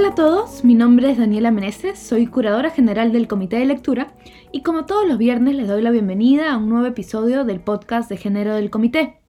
Hola 0.00 0.12
a 0.12 0.14
todos, 0.14 0.64
mi 0.64 0.74
nombre 0.74 1.10
es 1.10 1.18
Daniela 1.18 1.50
Meneses, 1.50 1.98
soy 1.98 2.26
curadora 2.26 2.70
general 2.70 3.12
del 3.12 3.28
Comité 3.28 3.56
de 3.56 3.66
Lectura 3.66 4.14
y 4.50 4.62
como 4.62 4.86
todos 4.86 5.06
los 5.06 5.18
viernes 5.18 5.54
les 5.54 5.68
doy 5.68 5.82
la 5.82 5.90
bienvenida 5.90 6.54
a 6.54 6.56
un 6.56 6.70
nuevo 6.70 6.86
episodio 6.86 7.44
del 7.44 7.60
podcast 7.60 8.08
de 8.08 8.16
género 8.16 8.54
del 8.54 8.70
Comité. 8.70 9.20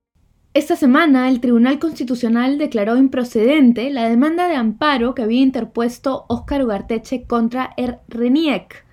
Esta 0.54 0.78
semana 0.78 1.28
el 1.28 1.42
Tribunal 1.42 1.78
Constitucional 1.78 2.58
declaró 2.58 2.96
improcedente 2.96 3.90
la 3.90 4.08
demanda 4.08 4.48
de 4.48 4.56
amparo 4.56 5.14
que 5.14 5.24
había 5.24 5.42
interpuesto 5.42 6.24
Óscar 6.30 6.64
Ugarteche 6.64 7.28
contra 7.28 7.74
Er 7.76 8.00
Reniec. 8.08 8.86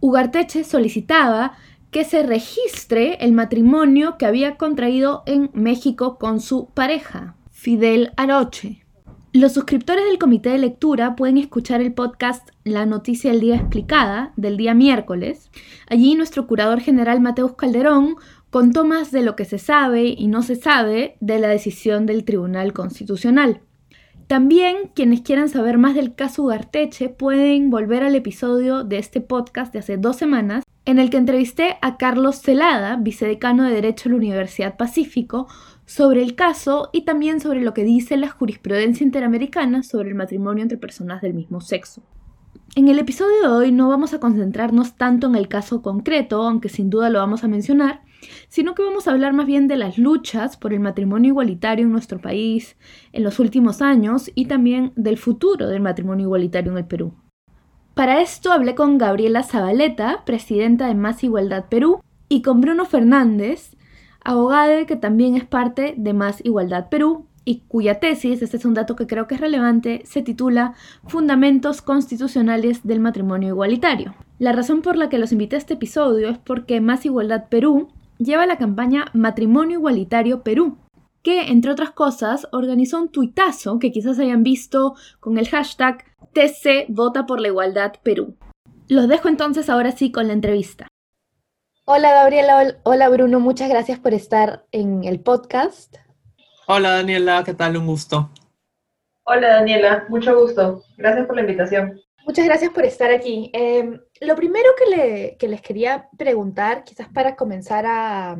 Ugarteche 0.00 0.64
solicitaba 0.64 1.58
que 1.90 2.04
se 2.04 2.22
registre 2.22 3.18
el 3.20 3.32
matrimonio 3.32 4.16
que 4.16 4.24
había 4.24 4.56
contraído 4.56 5.24
en 5.26 5.50
México 5.52 6.16
con 6.16 6.40
su 6.40 6.70
pareja, 6.70 7.36
Fidel 7.50 8.14
Aroche. 8.16 8.85
Los 9.36 9.52
suscriptores 9.52 10.06
del 10.06 10.16
comité 10.16 10.48
de 10.48 10.56
lectura 10.56 11.14
pueden 11.14 11.36
escuchar 11.36 11.82
el 11.82 11.92
podcast 11.92 12.48
La 12.64 12.86
Noticia 12.86 13.30
del 13.30 13.40
Día 13.40 13.56
Explicada 13.56 14.32
del 14.36 14.56
día 14.56 14.72
miércoles. 14.72 15.50
Allí 15.88 16.14
nuestro 16.14 16.46
curador 16.46 16.80
general 16.80 17.20
Mateus 17.20 17.52
Calderón 17.52 18.16
contó 18.48 18.86
más 18.86 19.10
de 19.10 19.20
lo 19.20 19.36
que 19.36 19.44
se 19.44 19.58
sabe 19.58 20.06
y 20.06 20.26
no 20.28 20.40
se 20.40 20.56
sabe 20.56 21.18
de 21.20 21.38
la 21.38 21.48
decisión 21.48 22.06
del 22.06 22.24
Tribunal 22.24 22.72
Constitucional. 22.72 23.60
También 24.26 24.90
quienes 24.94 25.20
quieran 25.20 25.50
saber 25.50 25.76
más 25.76 25.94
del 25.94 26.14
caso 26.14 26.44
Ugarteche 26.44 27.10
pueden 27.10 27.68
volver 27.68 28.04
al 28.04 28.14
episodio 28.14 28.84
de 28.84 28.96
este 28.96 29.20
podcast 29.20 29.70
de 29.70 29.80
hace 29.80 29.98
dos 29.98 30.16
semanas 30.16 30.64
en 30.86 30.98
el 30.98 31.10
que 31.10 31.18
entrevisté 31.18 31.76
a 31.82 31.98
Carlos 31.98 32.36
Celada, 32.36 32.96
vicedecano 32.96 33.64
de 33.64 33.74
Derecho 33.74 34.04
de 34.04 34.10
la 34.10 34.16
Universidad 34.16 34.76
Pacífico, 34.78 35.46
sobre 35.86 36.22
el 36.22 36.34
caso 36.34 36.90
y 36.92 37.04
también 37.04 37.40
sobre 37.40 37.62
lo 37.62 37.72
que 37.72 37.84
dice 37.84 38.16
la 38.16 38.28
jurisprudencia 38.28 39.04
interamericana 39.04 39.82
sobre 39.82 40.10
el 40.10 40.14
matrimonio 40.14 40.62
entre 40.62 40.78
personas 40.78 41.22
del 41.22 41.34
mismo 41.34 41.60
sexo. 41.60 42.02
En 42.74 42.88
el 42.88 42.98
episodio 42.98 43.40
de 43.40 43.48
hoy 43.48 43.72
no 43.72 43.88
vamos 43.88 44.12
a 44.12 44.20
concentrarnos 44.20 44.96
tanto 44.96 45.28
en 45.28 45.36
el 45.36 45.48
caso 45.48 45.80
concreto, 45.80 46.42
aunque 46.42 46.68
sin 46.68 46.90
duda 46.90 47.08
lo 47.08 47.20
vamos 47.20 47.42
a 47.42 47.48
mencionar, 47.48 48.02
sino 48.48 48.74
que 48.74 48.82
vamos 48.82 49.08
a 49.08 49.12
hablar 49.12 49.32
más 49.32 49.46
bien 49.46 49.68
de 49.68 49.76
las 49.76 49.96
luchas 49.96 50.56
por 50.56 50.74
el 50.74 50.80
matrimonio 50.80 51.30
igualitario 51.30 51.86
en 51.86 51.92
nuestro 51.92 52.20
país 52.20 52.76
en 53.12 53.22
los 53.22 53.38
últimos 53.38 53.80
años 53.80 54.30
y 54.34 54.46
también 54.46 54.92
del 54.96 55.16
futuro 55.16 55.68
del 55.68 55.80
matrimonio 55.80 56.24
igualitario 56.24 56.72
en 56.72 56.78
el 56.78 56.86
Perú. 56.86 57.14
Para 57.94 58.20
esto 58.20 58.52
hablé 58.52 58.74
con 58.74 58.98
Gabriela 58.98 59.42
Zabaleta, 59.42 60.24
presidenta 60.26 60.86
de 60.86 60.94
Más 60.94 61.24
Igualdad 61.24 61.66
Perú, 61.70 62.00
y 62.28 62.42
con 62.42 62.60
Bruno 62.60 62.84
Fernández, 62.84 63.75
abogado 64.26 64.86
que 64.86 64.96
también 64.96 65.36
es 65.36 65.44
parte 65.44 65.94
de 65.96 66.12
Más 66.12 66.44
Igualdad 66.44 66.88
Perú 66.88 67.26
y 67.44 67.60
cuya 67.68 68.00
tesis, 68.00 68.42
este 68.42 68.56
es 68.56 68.64
un 68.64 68.74
dato 68.74 68.96
que 68.96 69.06
creo 69.06 69.28
que 69.28 69.36
es 69.36 69.40
relevante, 69.40 70.02
se 70.04 70.20
titula 70.20 70.74
Fundamentos 71.06 71.80
Constitucionales 71.80 72.84
del 72.84 72.98
Matrimonio 72.98 73.50
Igualitario. 73.50 74.16
La 74.40 74.50
razón 74.50 74.82
por 74.82 74.96
la 74.96 75.08
que 75.08 75.18
los 75.18 75.30
invité 75.30 75.54
a 75.54 75.60
este 75.60 75.74
episodio 75.74 76.28
es 76.28 76.38
porque 76.38 76.80
Más 76.80 77.06
Igualdad 77.06 77.48
Perú 77.48 77.88
lleva 78.18 78.46
la 78.46 78.58
campaña 78.58 79.04
Matrimonio 79.12 79.78
Igualitario 79.78 80.42
Perú, 80.42 80.76
que, 81.22 81.42
entre 81.52 81.70
otras 81.70 81.92
cosas, 81.92 82.48
organizó 82.50 83.00
un 83.00 83.10
tuitazo 83.10 83.78
que 83.78 83.92
quizás 83.92 84.18
hayan 84.18 84.42
visto 84.42 84.96
con 85.20 85.38
el 85.38 85.48
hashtag 85.48 86.04
TC 86.32 86.86
Vota 86.88 87.26
por 87.26 87.40
la 87.40 87.48
Igualdad 87.48 87.92
Perú. 88.02 88.34
Los 88.88 89.06
dejo 89.06 89.28
entonces 89.28 89.70
ahora 89.70 89.92
sí 89.92 90.10
con 90.10 90.26
la 90.26 90.32
entrevista. 90.32 90.88
Hola 91.88 92.12
Gabriela, 92.12 92.78
hola 92.82 93.08
Bruno, 93.08 93.38
muchas 93.38 93.68
gracias 93.68 94.00
por 94.00 94.12
estar 94.12 94.66
en 94.72 95.04
el 95.04 95.20
podcast. 95.20 95.94
Hola 96.66 96.90
Daniela, 96.90 97.44
¿qué 97.44 97.54
tal? 97.54 97.76
Un 97.76 97.86
gusto. 97.86 98.28
Hola 99.22 99.50
Daniela, 99.50 100.04
mucho 100.08 100.36
gusto. 100.36 100.82
Gracias 100.96 101.28
por 101.28 101.36
la 101.36 101.42
invitación. 101.42 102.00
Muchas 102.26 102.44
gracias 102.44 102.72
por 102.72 102.84
estar 102.84 103.12
aquí. 103.12 103.52
Em, 103.52 104.00
lo 104.20 104.34
primero 104.34 104.68
que, 104.76 105.46
les 105.46 105.62
quería 105.62 106.08
preguntar, 106.18 106.82
quizás 106.82 107.08
para 107.08 107.36
comenzar 107.36 107.86
a 107.86 108.36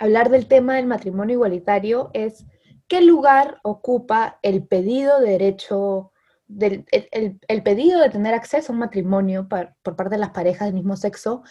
hablar 0.00 0.28
del 0.28 0.48
tema 0.48 0.74
del 0.74 0.88
matrimonio 0.88 1.34
igualitario, 1.34 2.10
es 2.12 2.44
qué 2.88 3.02
lugar 3.02 3.60
ocupa 3.62 4.40
el 4.42 4.66
pedido 4.66 5.20
de 5.20 5.30
derecho, 5.30 6.10
del, 6.48 6.86
el, 6.90 7.62
pedido 7.62 8.00
de 8.00 8.10
tener 8.10 8.34
acceso 8.34 8.72
a 8.72 8.74
un 8.74 8.80
matrimonio 8.80 9.46
por 9.48 9.94
parte 9.94 10.16
de 10.16 10.18
las 10.18 10.30
parejas 10.30 10.66
del 10.66 10.74
mismo 10.74 10.96
sexo 10.96 11.44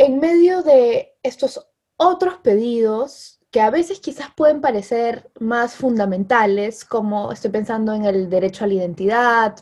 en 0.00 0.18
medio 0.18 0.62
de 0.62 1.12
estos 1.22 1.60
otros 1.98 2.38
pedidos 2.38 3.38
que 3.50 3.60
a 3.60 3.68
veces 3.68 4.00
quizás 4.00 4.28
pueden 4.34 4.62
parecer 4.62 5.30
más 5.38 5.74
fundamentales, 5.74 6.86
como 6.86 7.32
estoy 7.32 7.50
pensando 7.50 7.92
en 7.92 8.06
el 8.06 8.30
derecho 8.30 8.64
a 8.64 8.66
la 8.66 8.74
identidad 8.74 9.56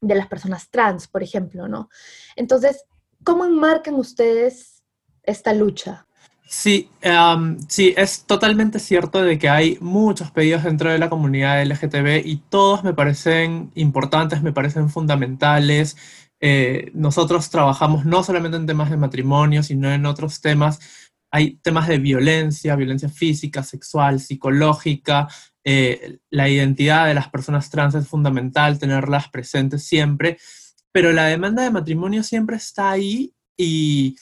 de 0.00 0.14
las 0.14 0.28
personas 0.28 0.70
trans, 0.70 1.08
por 1.08 1.24
ejemplo, 1.24 1.66
¿no? 1.66 1.88
Entonces, 2.36 2.84
¿cómo 3.24 3.44
enmarcan 3.44 3.94
ustedes 3.94 4.84
esta 5.24 5.52
lucha? 5.52 6.06
Sí, 6.46 6.88
sí, 7.68 7.92
es 7.96 8.26
totalmente 8.26 8.78
cierto 8.78 9.22
de 9.22 9.36
que 9.36 9.48
hay 9.48 9.78
muchos 9.80 10.30
pedidos 10.30 10.62
dentro 10.62 10.92
de 10.92 10.98
la 10.98 11.10
comunidad 11.10 11.60
LGTB 11.60 12.24
y 12.24 12.36
todos 12.50 12.84
me 12.84 12.94
parecen 12.94 13.72
importantes, 13.74 14.42
me 14.42 14.52
parecen 14.52 14.90
fundamentales 14.90 15.96
eh, 16.46 16.90
nosotros 16.92 17.48
trabajamos 17.48 18.04
no 18.04 18.22
solamente 18.22 18.58
en 18.58 18.66
temas 18.66 18.90
de 18.90 18.98
matrimonio, 18.98 19.62
sino 19.62 19.90
en 19.90 20.04
otros 20.04 20.42
temas. 20.42 20.78
Hay 21.32 21.56
temas 21.62 21.88
de 21.88 21.96
violencia, 21.96 22.76
violencia 22.76 23.08
física, 23.08 23.62
sexual, 23.62 24.20
psicológica. 24.20 25.26
Eh, 25.64 26.18
la 26.28 26.50
identidad 26.50 27.06
de 27.06 27.14
las 27.14 27.30
personas 27.30 27.70
trans 27.70 27.94
es 27.94 28.06
fundamental, 28.06 28.78
tenerlas 28.78 29.30
presentes 29.30 29.84
siempre, 29.84 30.36
pero 30.92 31.14
la 31.14 31.24
demanda 31.24 31.62
de 31.62 31.70
matrimonio 31.70 32.22
siempre 32.22 32.56
está 32.56 32.90
ahí 32.90 33.32
y 33.56 34.18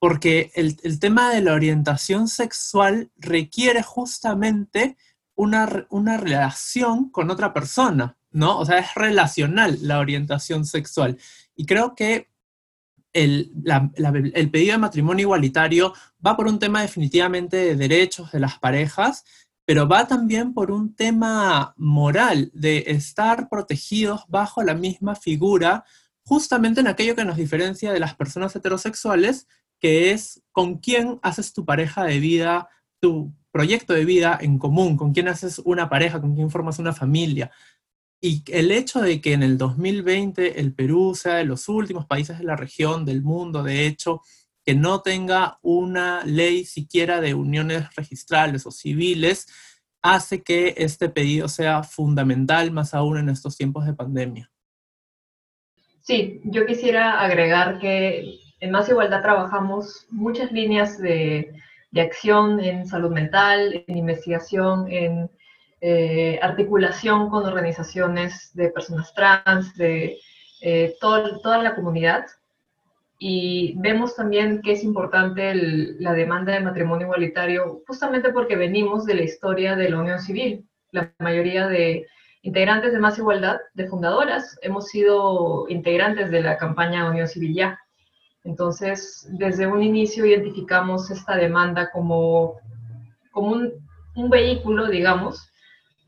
porque 0.00 0.50
el, 0.56 0.76
el 0.82 0.98
tema 0.98 1.32
de 1.32 1.42
la 1.42 1.54
orientación 1.54 2.26
sexual 2.26 3.12
requiere 3.14 3.84
justamente 3.84 4.96
una, 5.36 5.86
una 5.88 6.16
relación 6.16 7.10
con 7.10 7.30
otra 7.30 7.54
persona, 7.54 8.16
¿no? 8.30 8.58
O 8.58 8.64
sea, 8.64 8.78
es 8.78 8.94
relacional 8.94 9.78
la 9.82 9.98
orientación 9.98 10.64
sexual. 10.64 11.18
Y 11.54 11.66
creo 11.66 11.94
que 11.94 12.30
el, 13.12 13.50
pedido 14.52 14.72
de 14.72 14.78
matrimonio 14.78 15.24
igualitario 15.24 15.94
va 16.24 16.36
por 16.36 16.46
un 16.46 16.58
tema 16.58 16.82
definitivamente 16.82 17.56
de 17.56 17.76
derechos 17.76 18.32
de 18.32 18.40
las 18.40 18.58
parejas, 18.58 19.24
pero 19.64 19.88
va 19.88 20.06
también 20.06 20.52
por 20.54 20.70
un 20.70 20.94
tema 20.94 21.74
moral, 21.76 22.50
de 22.54 22.84
estar 22.88 23.48
protegidos 23.48 24.22
bajo 24.28 24.62
la 24.62 24.74
misma 24.74 25.14
figura, 25.14 25.84
justamente 26.24 26.80
en 26.80 26.88
aquello 26.88 27.16
que 27.16 27.24
nos 27.24 27.36
diferencia 27.36 27.92
de 27.92 28.00
las 28.00 28.14
personas 28.14 28.54
heterosexuales, 28.54 29.46
que 29.80 30.12
es 30.12 30.42
con 30.52 30.78
quién 30.78 31.18
haces 31.22 31.52
tu 31.52 31.64
pareja 31.64 32.04
de 32.04 32.18
vida, 32.20 32.68
tu 33.00 33.32
proyecto 33.50 33.92
de 33.94 34.04
vida 34.04 34.38
en 34.40 34.58
común, 34.58 34.96
con 34.96 35.12
quién 35.12 35.28
haces 35.28 35.60
una 35.64 35.88
pareja, 35.88 36.20
con 36.20 36.34
quién 36.34 36.50
formas 36.50 36.78
una 36.78 36.92
familia. 36.92 37.50
Y 38.20 38.42
el 38.48 38.70
hecho 38.70 39.00
de 39.00 39.20
que 39.20 39.32
en 39.32 39.42
el 39.42 39.56
2020 39.56 40.60
el 40.60 40.74
Perú 40.74 41.14
sea 41.14 41.36
de 41.36 41.44
los 41.44 41.68
últimos 41.68 42.06
países 42.06 42.38
de 42.38 42.44
la 42.44 42.54
región, 42.54 43.06
del 43.06 43.22
mundo, 43.22 43.62
de 43.62 43.86
hecho, 43.86 44.20
que 44.64 44.74
no 44.74 45.00
tenga 45.00 45.58
una 45.62 46.22
ley 46.24 46.64
siquiera 46.64 47.20
de 47.20 47.32
uniones 47.32 47.94
registrales 47.94 48.66
o 48.66 48.70
civiles, 48.70 49.46
hace 50.02 50.42
que 50.42 50.74
este 50.76 51.08
pedido 51.08 51.48
sea 51.48 51.82
fundamental, 51.82 52.70
más 52.70 52.92
aún 52.94 53.18
en 53.18 53.30
estos 53.30 53.56
tiempos 53.56 53.86
de 53.86 53.94
pandemia. 53.94 54.50
Sí, 56.00 56.40
yo 56.44 56.66
quisiera 56.66 57.20
agregar 57.20 57.78
que 57.78 58.38
en 58.60 58.70
Más 58.70 58.88
Igualdad 58.88 59.22
trabajamos 59.22 60.06
muchas 60.10 60.52
líneas 60.52 60.98
de, 60.98 61.52
de 61.90 62.00
acción 62.00 62.60
en 62.60 62.86
salud 62.86 63.10
mental, 63.10 63.84
en 63.86 63.96
investigación, 63.96 64.90
en 64.90 65.30
eh, 65.80 66.38
articulación 66.42 67.30
con 67.30 67.46
organizaciones 67.46 68.50
de 68.54 68.68
personas 68.68 69.14
trans, 69.14 69.74
de 69.76 70.18
eh, 70.60 70.94
toda 71.00 71.62
la 71.62 71.74
comunidad. 71.74 72.26
Y 73.18 73.74
vemos 73.78 74.16
también 74.16 74.62
que 74.62 74.72
es 74.72 74.84
importante 74.84 75.54
la 75.54 76.12
demanda 76.12 76.52
de 76.52 76.60
matrimonio 76.60 77.06
igualitario, 77.06 77.82
justamente 77.86 78.30
porque 78.30 78.56
venimos 78.56 79.04
de 79.04 79.14
la 79.14 79.22
historia 79.22 79.76
de 79.76 79.90
la 79.90 80.00
unión 80.00 80.20
civil. 80.20 80.66
La 80.90 81.12
mayoría 81.18 81.66
de 81.68 82.06
integrantes 82.42 82.92
de 82.92 82.98
Más 82.98 83.18
Igualdad, 83.18 83.58
de 83.74 83.88
fundadoras, 83.88 84.58
hemos 84.62 84.88
sido 84.88 85.66
integrantes 85.68 86.30
de 86.30 86.42
la 86.42 86.56
campaña 86.56 87.08
Unión 87.10 87.28
Civil 87.28 87.54
Ya. 87.54 87.78
Entonces, 88.44 89.28
desde 89.32 89.66
un 89.66 89.82
inicio 89.82 90.24
identificamos 90.24 91.10
esta 91.10 91.36
demanda 91.36 91.90
como, 91.90 92.58
como 93.32 93.52
un, 93.52 93.72
un 94.14 94.30
vehículo, 94.30 94.88
digamos, 94.88 95.49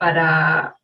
para 0.02 0.74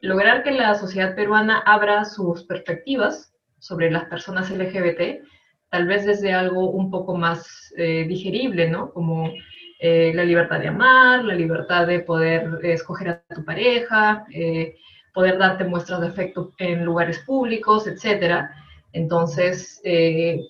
lograr 0.00 0.42
que 0.42 0.50
la 0.50 0.74
sociedad 0.74 1.14
peruana 1.14 1.62
abra 1.64 2.04
sus 2.04 2.42
perspectivas 2.46 3.32
sobre 3.60 3.92
las 3.92 4.06
personas 4.06 4.50
LGBT, 4.50 5.22
tal 5.70 5.86
vez 5.86 6.04
desde 6.04 6.32
algo 6.32 6.68
un 6.68 6.90
poco 6.90 7.16
más 7.16 7.72
eh, 7.76 8.06
digerible, 8.08 8.68
¿no? 8.68 8.90
Como 8.90 9.30
eh, 9.78 10.10
la 10.16 10.24
libertad 10.24 10.58
de 10.58 10.66
amar, 10.66 11.24
la 11.24 11.36
libertad 11.36 11.86
de 11.86 12.00
poder 12.00 12.58
escoger 12.64 13.08
a 13.08 13.22
tu 13.32 13.44
pareja, 13.44 14.26
eh, 14.34 14.74
poder 15.14 15.38
darte 15.38 15.62
muestras 15.62 16.00
de 16.00 16.08
efecto 16.08 16.54
en 16.58 16.84
lugares 16.84 17.20
públicos, 17.20 17.86
etcétera. 17.86 18.50
Entonces, 18.92 19.80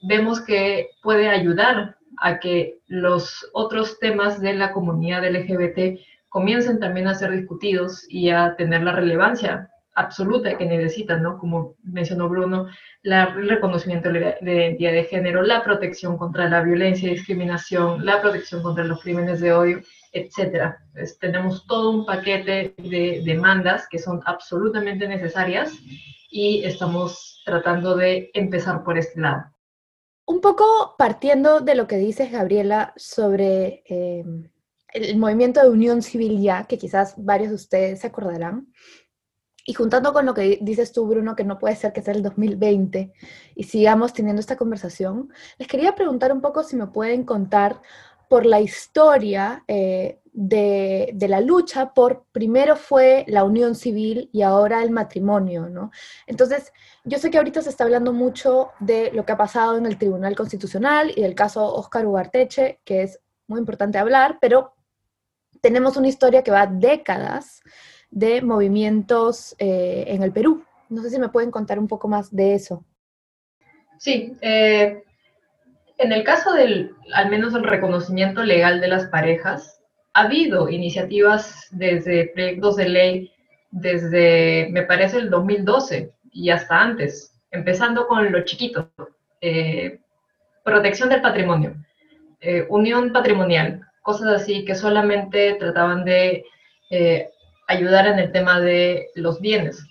vemos 0.05 0.41
que 0.41 0.88
puede 1.03 1.29
ayudar 1.29 1.99
a 2.17 2.38
que 2.38 2.79
los 2.87 3.47
otros 3.53 3.99
temas 3.99 4.41
de 4.41 4.55
la 4.55 4.73
comunidad 4.73 5.29
LGBT 5.31 6.00
comiencen 6.28 6.78
también 6.78 7.08
a 7.08 7.14
ser 7.14 7.30
discutidos 7.32 8.04
y 8.08 8.30
a 8.30 8.54
tener 8.56 8.82
la 8.82 8.92
relevancia 8.92 9.70
absoluta 9.98 10.56
que 10.56 10.64
necesitan, 10.64 11.22
¿no? 11.22 11.38
Como 11.38 11.75
mencionó 11.82 12.28
Bruno, 12.28 12.69
el 13.02 13.48
reconocimiento 13.48 14.10
de 14.10 14.38
identidad 14.40 14.92
de 14.92 15.04
género, 15.04 15.42
la 15.42 15.64
protección 15.64 16.16
contra 16.16 16.48
la 16.48 16.62
violencia 16.62 17.08
y 17.08 17.14
discriminación, 17.14 18.04
la 18.06 18.22
protección 18.22 18.62
contra 18.62 18.84
los 18.84 19.02
crímenes 19.02 19.40
de 19.40 19.52
odio, 19.52 19.80
etcétera. 20.12 20.78
tenemos 21.20 21.66
todo 21.66 21.90
un 21.90 22.06
paquete 22.06 22.75
de 22.78 23.22
demandas 23.25 23.88
que 23.90 23.98
son 23.98 24.20
absolutamente 24.25 25.08
necesarias 25.08 25.72
y 26.30 26.62
estamos 26.64 27.42
tratando 27.44 27.96
de 27.96 28.30
empezar 28.34 28.84
por 28.84 28.98
este 28.98 29.20
lado. 29.20 29.44
Un 30.26 30.40
poco 30.40 30.94
partiendo 30.96 31.60
de 31.60 31.75
lo 31.75 31.86
que 31.86 31.96
dices, 31.96 32.30
Gabriela, 32.30 32.92
sobre 32.96 33.82
eh, 33.88 34.25
el 34.93 35.17
movimiento 35.19 35.61
de 35.61 35.70
unión 35.70 36.02
civil 36.02 36.40
ya, 36.40 36.64
que 36.64 36.79
quizás 36.79 37.14
varios 37.17 37.50
de 37.50 37.56
ustedes 37.56 38.00
se 38.00 38.06
acordarán, 38.06 38.69
y 39.69 39.75
juntando 39.75 40.14
con 40.14 40.25
lo 40.25 40.32
que 40.32 40.58
dices 40.62 40.93
tú, 40.93 41.06
Bruno, 41.06 41.37
que 41.37 41.44
no 41.44 41.58
puede 41.58 41.76
ser 41.76 41.93
que 41.93 42.00
sea 42.00 42.14
el 42.14 42.23
2020 42.23 43.12
y 43.55 43.64
sigamos 43.64 44.14
teniendo 44.14 44.40
esta 44.40 44.56
conversación, 44.56 45.31
les 45.58 45.69
quería 45.69 45.94
preguntar 45.94 46.32
un 46.32 46.40
poco 46.40 46.62
si 46.62 46.75
me 46.75 46.87
pueden 46.87 47.25
contar 47.25 47.82
por 48.31 48.46
la 48.46 48.62
historia 48.62 49.64
eh, 49.69 50.20
de, 50.32 51.14
la 51.29 51.43
lucha 51.43 51.93
por, 51.93 52.25
primero 52.32 52.76
fue 52.76 53.26
la 53.29 53.44
unión 53.44 53.75
civil 53.75 54.31
y 54.32 54.40
ahora 54.40 54.82
el 54.82 54.90
matrimonio, 54.90 55.69
¿no? 55.69 55.90
Entonces, 56.26 56.73
yo 57.05 57.19
sé 57.19 57.31
que 57.31 57.37
ahorita 57.37 57.61
se 57.61 57.69
está 57.69 57.85
hablando 57.85 58.14
mucho 58.14 58.70
de 58.81 59.11
lo 59.12 59.26
que 59.26 59.32
ha 59.32 59.37
pasado 59.37 59.76
en 59.76 59.85
el 59.85 59.99
Tribunal 59.99 60.35
Constitucional 60.35 61.12
y 61.14 61.20
del 61.20 61.35
caso 61.35 61.75
Óscar 61.75 62.06
Ugarteche, 62.06 62.81
que 62.87 63.02
es 63.02 63.20
muy 63.49 63.58
importante 63.58 63.99
hablar, 63.99 64.38
pero 64.40 64.77
tenemos 65.60 65.96
una 65.96 66.08
historia 66.08 66.43
que 66.43 66.50
va 66.50 66.66
décadas 66.66 67.62
de 68.10 68.43
movimientos 68.43 69.55
eh, 69.58 70.05
en 70.08 70.22
el 70.22 70.32
Perú. 70.32 70.64
No 70.88 71.02
sé 71.02 71.10
si 71.10 71.19
me 71.19 71.28
pueden 71.28 71.50
contar 71.50 71.78
un 71.78 71.88
poco 71.88 72.08
más 72.08 72.34
de 72.34 72.55
eso. 72.55 72.84
Sí, 73.99 74.37
eh, 74.40 75.02
en 75.99 76.12
el 76.12 76.25
caso 76.25 76.52
del, 76.52 76.94
al 77.12 77.28
menos 77.31 77.55
el 77.55 77.64
reconocimiento 77.64 78.43
legal 78.43 78.81
de 78.81 78.88
las 78.88 79.06
parejas, 79.06 79.82
ha 80.14 80.22
habido 80.22 80.69
iniciativas 80.69 81.69
desde 81.70 82.28
proyectos 82.28 82.76
de 82.76 82.88
ley 82.88 83.32
desde, 83.70 84.69
me 84.70 84.82
parece, 84.82 85.19
el 85.19 85.28
2012 85.28 86.12
y 86.32 86.50
hasta 86.50 86.81
antes, 86.81 87.34
empezando 87.50 88.06
con 88.06 88.32
lo 88.32 88.44
chiquito, 88.44 88.90
eh, 89.40 90.00
protección 90.64 91.08
del 91.11 91.20
patrimonio, 91.20 91.75
unión 92.69 93.12
patrimonial, 93.12 93.88
cosas 94.08 94.40
así 94.40 94.64
que 94.64 94.75
solamente 94.75 95.58
trataban 95.60 96.02
de 96.02 96.46
ayudar 97.66 98.06
en 98.06 98.19
el 98.19 98.32
tema 98.32 98.58
de 98.58 99.08
los 99.14 99.38
bienes. 99.38 99.87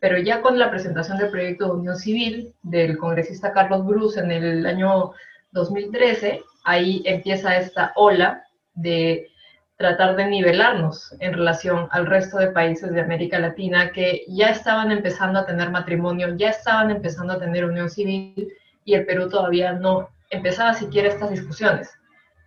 Pero 0.00 0.16
ya 0.16 0.40
con 0.40 0.58
la 0.58 0.70
presentación 0.70 1.18
del 1.18 1.30
proyecto 1.30 1.66
de 1.66 1.72
unión 1.72 1.96
civil 1.98 2.54
del 2.62 2.96
congresista 2.96 3.52
Carlos 3.52 3.84
Bruce 3.84 4.18
en 4.18 4.30
el 4.30 4.64
año 4.64 5.12
2013, 5.52 6.40
ahí 6.64 7.02
empieza 7.04 7.58
esta 7.58 7.92
ola 7.96 8.44
de 8.72 9.28
tratar 9.76 10.16
de 10.16 10.24
nivelarnos 10.24 11.14
en 11.20 11.34
relación 11.34 11.88
al 11.90 12.06
resto 12.06 12.38
de 12.38 12.46
países 12.46 12.94
de 12.94 13.02
América 13.02 13.38
Latina 13.38 13.92
que 13.92 14.24
ya 14.26 14.48
estaban 14.48 14.90
empezando 14.90 15.40
a 15.40 15.44
tener 15.44 15.68
matrimonio, 15.70 16.34
ya 16.34 16.48
estaban 16.48 16.90
empezando 16.90 17.34
a 17.34 17.38
tener 17.38 17.66
unión 17.66 17.90
civil 17.90 18.48
y 18.86 18.94
el 18.94 19.04
Perú 19.04 19.28
todavía 19.28 19.74
no 19.74 20.08
empezaba 20.30 20.72
siquiera 20.72 21.08
estas 21.08 21.30
discusiones. 21.30 21.90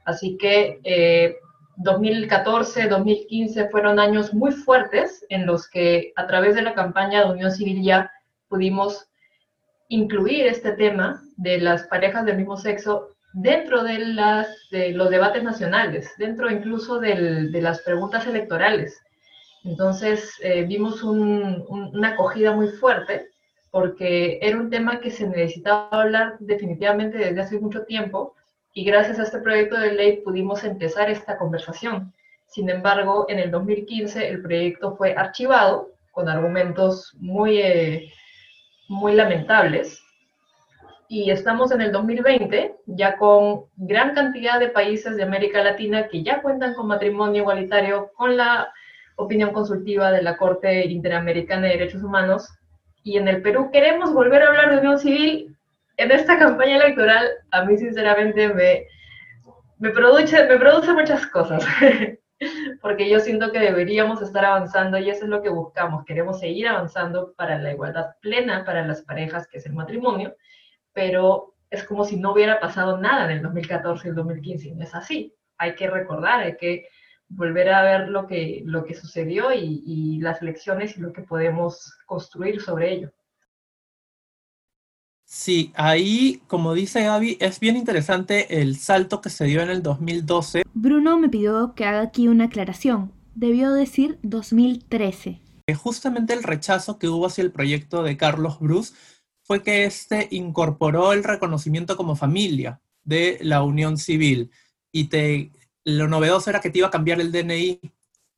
Así 0.07 0.37
que 0.37 0.79
eh, 0.85 1.35
2014, 1.75 2.87
2015 2.87 3.67
fueron 3.67 3.99
años 3.99 4.33
muy 4.33 4.53
fuertes 4.53 5.25
en 5.27 5.45
los 5.45 5.69
que 5.69 6.13
a 6.15 6.25
través 6.25 6.55
de 6.55 6.61
la 6.61 6.73
campaña 6.73 7.25
de 7.25 7.31
Unión 7.31 7.51
Civil 7.51 7.83
ya 7.83 8.09
pudimos 8.47 9.09
incluir 9.89 10.47
este 10.47 10.71
tema 10.71 11.21
de 11.35 11.59
las 11.59 11.83
parejas 11.87 12.23
del 12.25 12.37
mismo 12.37 12.55
sexo 12.55 13.09
dentro 13.33 13.83
de 13.83 13.99
los 14.93 15.09
debates 15.09 15.43
nacionales, 15.43 16.09
dentro 16.17 16.49
incluso 16.49 17.01
de 17.01 17.61
las 17.61 17.81
preguntas 17.81 18.25
electorales. 18.25 19.03
Entonces 19.65 20.31
eh, 20.41 20.63
vimos 20.63 21.03
una 21.03 22.07
acogida 22.07 22.53
muy 22.53 22.69
fuerte 22.69 23.27
porque 23.71 24.39
era 24.41 24.55
un 24.55 24.69
tema 24.69 25.01
que 25.01 25.11
se 25.11 25.27
necesitaba 25.27 25.89
hablar 25.91 26.37
definitivamente 26.39 27.17
desde 27.17 27.41
hace 27.41 27.59
mucho 27.59 27.83
tiempo 27.83 28.36
y 28.77 28.83
gracias 28.83 29.17
a 29.17 29.23
este 29.23 29.39
proyecto 29.39 29.75
de 29.79 29.93
ley 29.93 30.17
pudimos 30.17 30.63
empezar 30.63 31.09
esta 31.09 31.35
conversación. 31.35 32.13
Sin 32.45 32.69
embargo, 32.69 33.25
en 33.27 33.39
el 33.39 33.49
2015 33.49 34.29
el 34.29 34.43
proyecto 34.43 34.95
fue 34.95 35.15
archivado 35.17 35.89
con 36.11 36.29
argumentos 36.29 37.11
muy, 37.17 37.59
eh, 37.59 38.13
muy 38.87 39.15
lamentables 39.15 39.99
y 41.07 41.31
estamos 41.31 41.71
en 41.71 41.81
el 41.81 41.91
2020 41.91 42.75
ya 42.85 43.17
con 43.17 43.63
gran 43.77 44.13
cantidad 44.13 44.59
de 44.59 44.69
países 44.69 45.17
de 45.17 45.23
América 45.23 45.63
Latina 45.63 46.07
que 46.07 46.21
ya 46.21 46.43
cuentan 46.43 46.75
con 46.75 46.85
matrimonio 46.85 47.41
igualitario 47.41 48.11
con 48.15 48.37
la 48.37 48.71
opinión 49.15 49.53
consultiva 49.53 50.11
de 50.11 50.21
la 50.21 50.37
Corte 50.37 50.85
Interamericana 50.85 51.63
de 51.63 51.77
Derechos 51.79 52.03
Humanos 52.03 52.47
y 53.01 53.17
en 53.17 53.27
el 53.27 53.41
Perú 53.41 53.71
queremos 53.71 54.13
volver 54.13 54.43
a 54.43 54.49
hablar 54.49 54.69
de 54.69 54.77
unión 54.77 54.99
civil 54.99 55.56
en 55.97 56.11
esta 56.11 56.37
campaña 56.37 56.77
electoral 56.77 57.27
a 57.51 57.65
mí 57.65 57.77
sinceramente 57.77 58.53
me, 58.53 58.85
me, 59.79 59.89
produce, 59.89 60.45
me 60.45 60.57
produce 60.57 60.93
muchas 60.93 61.25
cosas, 61.27 61.65
porque 62.81 63.09
yo 63.09 63.19
siento 63.19 63.51
que 63.51 63.59
deberíamos 63.59 64.21
estar 64.21 64.45
avanzando 64.45 64.99
y 64.99 65.09
eso 65.09 65.25
es 65.25 65.29
lo 65.29 65.41
que 65.41 65.49
buscamos. 65.49 66.05
Queremos 66.05 66.39
seguir 66.39 66.67
avanzando 66.67 67.33
para 67.35 67.57
la 67.57 67.71
igualdad 67.71 68.11
plena 68.21 68.63
para 68.63 68.85
las 68.85 69.01
parejas, 69.01 69.47
que 69.47 69.57
es 69.57 69.65
el 69.65 69.73
matrimonio, 69.73 70.35
pero 70.93 71.55
es 71.69 71.83
como 71.83 72.05
si 72.05 72.15
no 72.17 72.31
hubiera 72.31 72.59
pasado 72.59 72.97
nada 72.97 73.25
en 73.25 73.31
el 73.31 73.41
2014 73.41 74.07
y 74.07 74.09
el 74.09 74.15
2015. 74.15 74.75
No 74.75 74.83
es 74.83 74.93
así. 74.93 75.33
Hay 75.57 75.73
que 75.73 75.89
recordar, 75.89 76.41
hay 76.41 76.57
que 76.57 76.87
volver 77.27 77.69
a 77.69 77.81
ver 77.81 78.09
lo 78.09 78.27
que, 78.27 78.61
lo 78.65 78.85
que 78.85 78.93
sucedió 78.93 79.51
y, 79.51 79.83
y 79.85 80.21
las 80.21 80.41
lecciones 80.43 80.95
y 80.95 81.01
lo 81.01 81.11
que 81.11 81.23
podemos 81.23 81.97
construir 82.05 82.61
sobre 82.61 82.93
ello. 82.93 83.11
Sí, 85.29 85.73
ahí, 85.75 86.41
como 86.47 86.73
dice 86.73 87.03
Gaby, 87.03 87.35
es 87.41 87.59
bien 87.59 87.75
interesante 87.75 88.61
el 88.61 88.77
salto 88.77 89.19
que 89.19 89.29
se 89.29 89.43
dio 89.43 89.61
en 89.61 89.69
el 89.69 89.83
2012. 89.83 90.63
Bruno 90.73 91.17
me 91.19 91.27
pidió 91.27 91.73
que 91.75 91.83
haga 91.83 91.99
aquí 91.99 92.29
una 92.29 92.45
aclaración. 92.45 93.11
Debió 93.35 93.73
decir 93.73 94.19
2013. 94.23 95.41
Justamente 95.75 96.33
el 96.33 96.43
rechazo 96.43 96.97
que 96.97 97.09
hubo 97.09 97.25
hacia 97.25 97.41
el 97.41 97.51
proyecto 97.51 98.03
de 98.03 98.15
Carlos 98.15 98.61
Bruce 98.61 98.93
fue 99.41 99.63
que 99.63 99.83
éste 99.83 100.29
incorporó 100.31 101.11
el 101.11 101.25
reconocimiento 101.25 101.97
como 101.97 102.15
familia 102.15 102.79
de 103.03 103.37
la 103.41 103.63
unión 103.63 103.97
civil. 103.97 104.49
Y 104.93 105.09
te, 105.09 105.51
lo 105.83 106.07
novedoso 106.07 106.49
era 106.49 106.61
que 106.61 106.69
te 106.69 106.77
iba 106.77 106.87
a 106.87 106.91
cambiar 106.91 107.19
el 107.19 107.33
DNI 107.33 107.81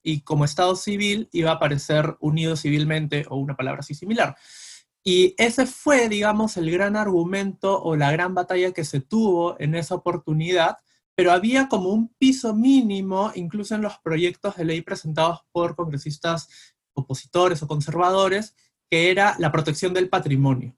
y 0.01 0.21
como 0.21 0.43
Estado 0.43 0.75
civil 0.75 1.29
iba 1.33 1.51
a 1.51 1.55
aparecer 1.55 2.17
unido 2.19 2.55
civilmente 2.55 3.27
o 3.29 3.35
una 3.35 3.55
palabra 3.55 3.81
así 3.81 3.93
similar. 3.93 4.35
Y 5.03 5.33
ese 5.37 5.65
fue, 5.65 6.09
digamos, 6.09 6.57
el 6.57 6.69
gran 6.71 6.95
argumento 6.95 7.81
o 7.81 7.95
la 7.95 8.11
gran 8.11 8.33
batalla 8.33 8.73
que 8.73 8.83
se 8.83 8.99
tuvo 8.99 9.59
en 9.59 9.75
esa 9.75 9.95
oportunidad, 9.95 10.77
pero 11.15 11.31
había 11.31 11.67
como 11.67 11.89
un 11.89 12.09
piso 12.17 12.53
mínimo, 12.53 13.31
incluso 13.35 13.75
en 13.75 13.81
los 13.81 13.97
proyectos 13.99 14.55
de 14.55 14.65
ley 14.65 14.81
presentados 14.81 15.41
por 15.51 15.75
congresistas 15.75 16.49
opositores 16.93 17.61
o 17.63 17.67
conservadores, 17.67 18.55
que 18.89 19.11
era 19.11 19.35
la 19.39 19.51
protección 19.51 19.93
del 19.93 20.09
patrimonio, 20.09 20.75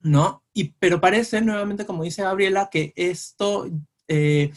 ¿no? 0.00 0.44
Y, 0.52 0.72
pero 0.78 1.00
parece, 1.00 1.40
nuevamente, 1.40 1.86
como 1.86 2.04
dice 2.04 2.22
Gabriela, 2.22 2.68
que 2.70 2.92
esto 2.96 3.68
eh, 4.08 4.52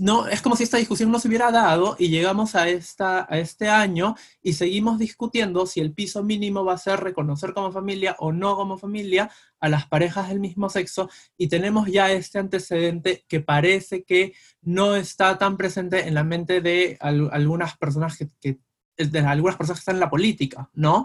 no, 0.00 0.26
es 0.26 0.40
como 0.40 0.56
si 0.56 0.62
esta 0.62 0.78
discusión 0.78 1.10
no 1.10 1.18
se 1.18 1.28
hubiera 1.28 1.50
dado 1.50 1.94
y 1.98 2.08
llegamos 2.08 2.54
a, 2.54 2.70
esta, 2.70 3.26
a 3.28 3.38
este 3.38 3.68
año 3.68 4.16
y 4.42 4.54
seguimos 4.54 4.98
discutiendo 4.98 5.66
si 5.66 5.80
el 5.80 5.92
piso 5.92 6.22
mínimo 6.22 6.64
va 6.64 6.72
a 6.72 6.78
ser 6.78 7.00
reconocer 7.00 7.52
como 7.52 7.70
familia 7.70 8.16
o 8.18 8.32
no 8.32 8.56
como 8.56 8.78
familia 8.78 9.30
a 9.60 9.68
las 9.68 9.86
parejas 9.86 10.30
del 10.30 10.40
mismo 10.40 10.70
sexo 10.70 11.10
y 11.36 11.48
tenemos 11.48 11.86
ya 11.86 12.10
este 12.10 12.38
antecedente 12.38 13.26
que 13.28 13.40
parece 13.40 14.02
que 14.02 14.32
no 14.62 14.96
está 14.96 15.36
tan 15.36 15.58
presente 15.58 16.08
en 16.08 16.14
la 16.14 16.24
mente 16.24 16.62
de 16.62 16.96
algunas 17.00 17.76
personas 17.76 18.16
que, 18.16 18.58
de 18.96 19.18
algunas 19.20 19.56
personas 19.56 19.80
que 19.80 19.82
están 19.82 19.96
en 19.96 20.00
la 20.00 20.10
política, 20.10 20.70
¿no? 20.72 21.04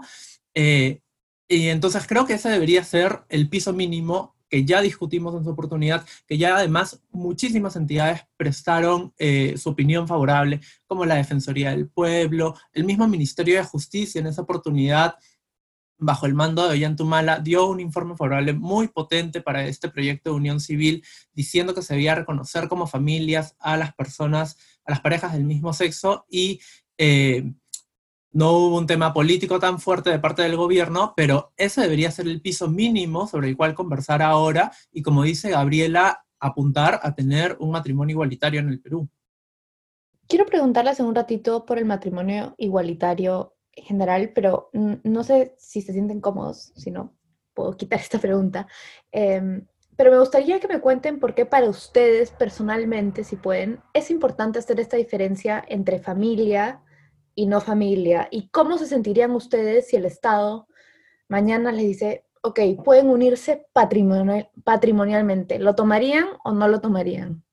Eh, 0.54 1.02
y 1.48 1.68
entonces 1.68 2.06
creo 2.06 2.24
que 2.24 2.34
ese 2.34 2.48
debería 2.48 2.82
ser 2.82 3.24
el 3.28 3.50
piso 3.50 3.74
mínimo 3.74 4.35
que 4.48 4.64
ya 4.64 4.80
discutimos 4.80 5.34
en 5.34 5.44
su 5.44 5.50
oportunidad, 5.50 6.06
que 6.26 6.38
ya 6.38 6.56
además 6.56 7.02
muchísimas 7.10 7.76
entidades 7.76 8.22
prestaron 8.36 9.12
eh, 9.18 9.54
su 9.56 9.70
opinión 9.70 10.06
favorable, 10.06 10.60
como 10.86 11.04
la 11.04 11.16
Defensoría 11.16 11.70
del 11.70 11.88
Pueblo, 11.88 12.54
el 12.72 12.84
mismo 12.84 13.08
Ministerio 13.08 13.56
de 13.56 13.64
Justicia 13.64 14.20
en 14.20 14.26
esa 14.26 14.42
oportunidad 14.42 15.16
bajo 15.98 16.26
el 16.26 16.34
mando 16.34 16.64
de 16.64 16.74
Ollantumala, 16.74 17.38
dio 17.40 17.66
un 17.66 17.80
informe 17.80 18.16
favorable 18.16 18.52
muy 18.52 18.88
potente 18.88 19.40
para 19.40 19.66
este 19.66 19.88
proyecto 19.88 20.30
de 20.30 20.36
unión 20.36 20.60
civil, 20.60 21.02
diciendo 21.32 21.74
que 21.74 21.82
se 21.82 21.94
debía 21.94 22.14
reconocer 22.14 22.68
como 22.68 22.86
familias 22.86 23.56
a 23.58 23.76
las 23.76 23.94
personas, 23.94 24.58
a 24.84 24.90
las 24.90 25.00
parejas 25.00 25.32
del 25.32 25.44
mismo 25.44 25.72
sexo 25.72 26.26
y 26.28 26.60
eh, 26.98 27.50
no 28.36 28.52
hubo 28.52 28.76
un 28.76 28.86
tema 28.86 29.14
político 29.14 29.58
tan 29.58 29.80
fuerte 29.80 30.10
de 30.10 30.18
parte 30.18 30.42
del 30.42 30.56
gobierno, 30.56 31.14
pero 31.16 31.54
ese 31.56 31.80
debería 31.80 32.10
ser 32.10 32.28
el 32.28 32.42
piso 32.42 32.68
mínimo 32.68 33.26
sobre 33.26 33.48
el 33.48 33.56
cual 33.56 33.72
conversar 33.74 34.20
ahora 34.20 34.70
y, 34.92 35.00
como 35.00 35.22
dice 35.22 35.48
Gabriela, 35.48 36.22
apuntar 36.38 37.00
a 37.02 37.14
tener 37.14 37.56
un 37.60 37.70
matrimonio 37.70 38.12
igualitario 38.12 38.60
en 38.60 38.68
el 38.68 38.78
Perú. 38.78 39.08
Quiero 40.28 40.44
preguntarles 40.44 41.00
en 41.00 41.06
un 41.06 41.14
ratito 41.14 41.64
por 41.64 41.78
el 41.78 41.86
matrimonio 41.86 42.54
igualitario 42.58 43.56
en 43.72 43.84
general, 43.84 44.32
pero 44.34 44.68
no 44.74 45.24
sé 45.24 45.54
si 45.56 45.80
se 45.80 45.94
sienten 45.94 46.20
cómodos, 46.20 46.74
si 46.76 46.90
no, 46.90 47.16
puedo 47.54 47.74
quitar 47.74 48.00
esta 48.00 48.18
pregunta. 48.18 48.66
Em, 49.12 49.66
pero 49.96 50.10
me 50.10 50.18
gustaría 50.18 50.60
que 50.60 50.68
me 50.68 50.82
cuenten 50.82 51.20
por 51.20 51.34
qué 51.34 51.46
para 51.46 51.70
ustedes 51.70 52.32
personalmente, 52.32 53.24
si 53.24 53.36
pueden, 53.36 53.80
es 53.94 54.10
importante 54.10 54.58
hacer 54.58 54.78
esta 54.78 54.98
diferencia 54.98 55.64
entre 55.66 56.00
familia 56.00 56.82
y 57.36 57.46
no 57.46 57.60
familia. 57.60 58.26
¿Y 58.32 58.48
cómo 58.48 58.78
se 58.78 58.86
sentirían 58.86 59.30
ustedes 59.30 59.86
si 59.86 59.94
el 59.94 60.06
Estado 60.06 60.66
mañana 61.28 61.70
les 61.70 61.86
dice, 61.86 62.26
ok, 62.42 62.60
pueden 62.84 63.08
unirse 63.08 63.68
patrimonialmente? 63.72 65.60
¿Lo 65.60 65.76
tomarían 65.76 66.26
o 66.44 66.50
no 66.50 66.66
lo 66.66 66.80
tomarían? 66.80 67.44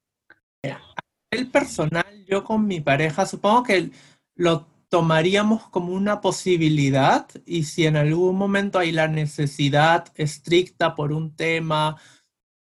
El 1.30 1.50
personal, 1.50 2.26
yo 2.28 2.44
con 2.44 2.68
mi 2.68 2.80
pareja, 2.80 3.26
supongo 3.26 3.64
que 3.64 3.90
lo 4.36 4.68
tomaríamos 4.88 5.68
como 5.70 5.92
una 5.94 6.22
posibilidad 6.22 7.28
y 7.44 7.64
si 7.64 7.88
en 7.88 7.96
algún 7.96 8.38
momento 8.38 8.78
hay 8.78 8.92
la 8.92 9.08
necesidad 9.08 10.06
estricta 10.14 10.94
por 10.94 11.12
un 11.12 11.36
tema 11.36 11.98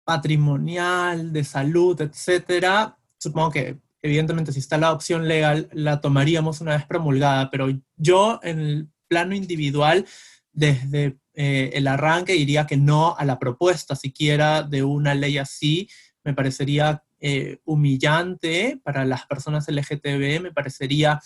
patrimonial, 0.04 1.32
de 1.32 1.46
salud, 1.46 2.02
etcétera, 2.02 3.00
supongo 3.18 3.52
que 3.52 3.80
evidentemente 4.02 4.52
si 4.52 4.60
está 4.60 4.78
la 4.78 4.92
opción 4.92 5.28
legal 5.28 5.70
la 5.74 6.02
tomaríamos 6.02 6.62
una 6.62 6.76
vez 6.76 6.86
promulgada, 6.86 7.50
pero 7.50 7.68
yo 7.96 8.40
en 8.44 8.60
el 8.60 8.90
plano 9.08 9.36
individual 9.36 10.06
desde 10.52 11.18
eh, 11.34 11.72
el 11.74 11.88
arranque 11.88 12.34
diría 12.34 12.66
que 12.66 12.78
no 12.78 13.16
a 13.16 13.26
la 13.26 13.38
propuesta 13.38 13.96
siquiera 13.96 14.64
de 14.64 14.84
una 14.84 15.14
ley 15.14 15.38
así, 15.38 15.88
me 16.24 16.34
parecería 16.34 17.04
eh, 17.20 17.60
humillante 17.64 18.80
para 18.84 19.06
las 19.06 19.26
personas 19.26 19.68
LGTB, 19.68 20.42
me 20.42 20.52
parecería 20.52 21.22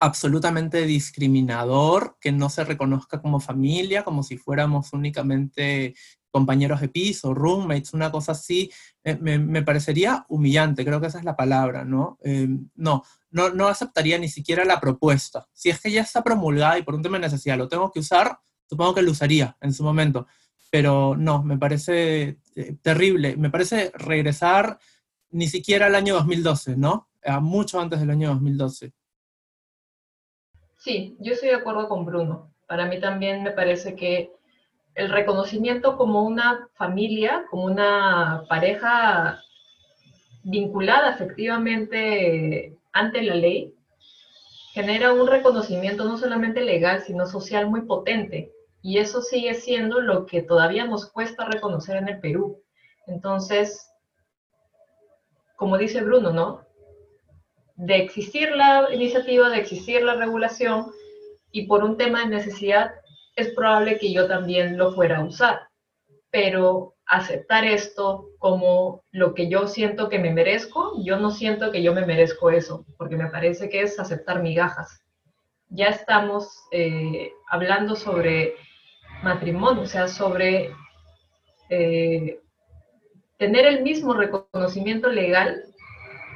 absolutamente 0.00 0.84
discriminador 0.86 2.16
que 2.20 2.32
no 2.32 2.50
se 2.50 2.64
reconozca 2.64 3.20
como 3.20 3.40
familia, 3.40 4.04
como 4.04 4.22
si 4.22 4.36
fuéramos 4.36 4.92
únicamente 4.92 5.94
compañeros 6.36 6.82
de 6.82 6.90
piso, 6.90 7.32
roommates, 7.32 7.94
una 7.94 8.12
cosa 8.12 8.32
así, 8.32 8.70
eh, 9.02 9.16
me, 9.16 9.62
parecería 9.62 10.26
humillante, 10.28 10.84
creo 10.84 11.00
que 11.00 11.06
esa 11.06 11.18
es 11.18 11.24
la 11.24 11.34
palabra, 11.34 11.82
¿no? 11.82 12.18
Em, 12.22 12.68
no, 12.74 13.02
no, 13.30 13.48
no 13.48 13.68
aceptaría 13.68 14.18
ni 14.18 14.28
siquiera 14.28 14.66
la 14.66 14.78
propuesta. 14.78 15.48
Si 15.54 15.70
es 15.70 15.80
que 15.80 15.90
ya 15.90 16.02
está 16.02 16.22
promulgada 16.22 16.78
y 16.78 16.82
por 16.82 16.94
un 16.94 17.00
tema 17.00 17.16
de 17.16 17.22
necesidad 17.22 17.56
lo 17.56 17.68
tengo 17.68 17.90
que 17.90 18.00
usar, 18.00 18.38
supongo 18.68 18.96
que 18.96 19.02
lo 19.02 19.12
usaría 19.12 19.56
en 19.62 19.72
su 19.72 19.82
momento, 19.82 20.26
pero 20.70 21.16
no, 21.16 21.42
me 21.42 21.56
parece 21.56 22.38
eh, 22.54 22.76
terrible, 22.82 23.34
me 23.38 23.48
parece 23.48 23.92
regresar 23.94 24.78
ni 25.30 25.48
siquiera 25.48 25.86
al 25.86 25.94
año 25.94 26.16
2012, 26.16 26.76
¿no? 26.76 27.08
A 27.24 27.40
mucho 27.40 27.80
antes 27.80 27.98
del 27.98 28.10
año 28.10 28.28
2012. 28.28 28.92
Sí, 30.76 31.16
yo 31.18 31.32
estoy 31.32 31.48
de 31.48 31.54
acuerdo 31.54 31.88
con 31.88 32.04
Bruno. 32.04 32.52
Para 32.66 32.84
mí 32.84 33.00
también 33.00 33.42
me 33.42 33.52
parece 33.52 33.96
que 33.96 34.35
el 34.96 35.10
reconocimiento 35.10 35.96
como 35.96 36.22
una 36.22 36.68
familia, 36.74 37.44
como 37.50 37.64
una 37.64 38.44
pareja 38.48 39.40
vinculada 40.42 41.10
efectivamente 41.10 42.76
ante 42.92 43.22
la 43.22 43.34
ley, 43.34 43.74
genera 44.72 45.12
un 45.12 45.26
reconocimiento 45.26 46.04
no 46.04 46.18
solamente 46.18 46.62
legal, 46.62 47.02
sino 47.02 47.26
social 47.26 47.68
muy 47.68 47.82
potente. 47.82 48.52
Y 48.82 48.98
eso 48.98 49.22
sigue 49.22 49.54
siendo 49.54 50.00
lo 50.00 50.26
que 50.26 50.42
todavía 50.42 50.86
nos 50.86 51.10
cuesta 51.10 51.44
reconocer 51.44 51.96
en 51.96 52.08
el 52.08 52.20
Perú. 52.20 52.62
Entonces, 53.06 53.90
como 55.56 55.78
dice 55.78 56.02
Bruno, 56.02 56.32
¿no? 56.32 56.66
de 57.76 57.98
existir 57.98 58.50
la 58.52 58.88
iniciativa, 58.92 59.50
de 59.50 59.58
existir 59.58 60.02
la 60.02 60.14
regulación, 60.14 60.86
y 61.52 61.66
por 61.66 61.84
un 61.84 61.96
tema 61.96 62.20
de 62.20 62.28
necesidad, 62.28 62.92
es 63.36 63.48
probable 63.50 63.98
que 63.98 64.12
yo 64.12 64.26
también 64.26 64.76
lo 64.78 64.94
fuera 64.94 65.18
a 65.18 65.24
usar. 65.24 65.68
Pero 66.30 66.94
aceptar 67.06 67.64
esto 67.64 68.30
como 68.38 69.02
lo 69.12 69.34
que 69.34 69.48
yo 69.48 69.68
siento 69.68 70.08
que 70.08 70.18
me 70.18 70.32
merezco, 70.32 70.94
yo 71.04 71.18
no 71.18 71.30
siento 71.30 71.70
que 71.70 71.82
yo 71.82 71.94
me 71.94 72.04
merezco 72.04 72.50
eso, 72.50 72.84
porque 72.98 73.16
me 73.16 73.30
parece 73.30 73.68
que 73.68 73.82
es 73.82 74.00
aceptar 74.00 74.42
migajas. 74.42 75.02
Ya 75.68 75.86
estamos 75.86 76.64
eh, 76.72 77.32
hablando 77.48 77.94
sobre 77.94 78.54
matrimonio, 79.22 79.82
o 79.82 79.86
sea, 79.86 80.08
sobre 80.08 80.72
eh, 81.68 82.40
tener 83.36 83.66
el 83.66 83.82
mismo 83.82 84.14
reconocimiento 84.14 85.08
legal 85.08 85.62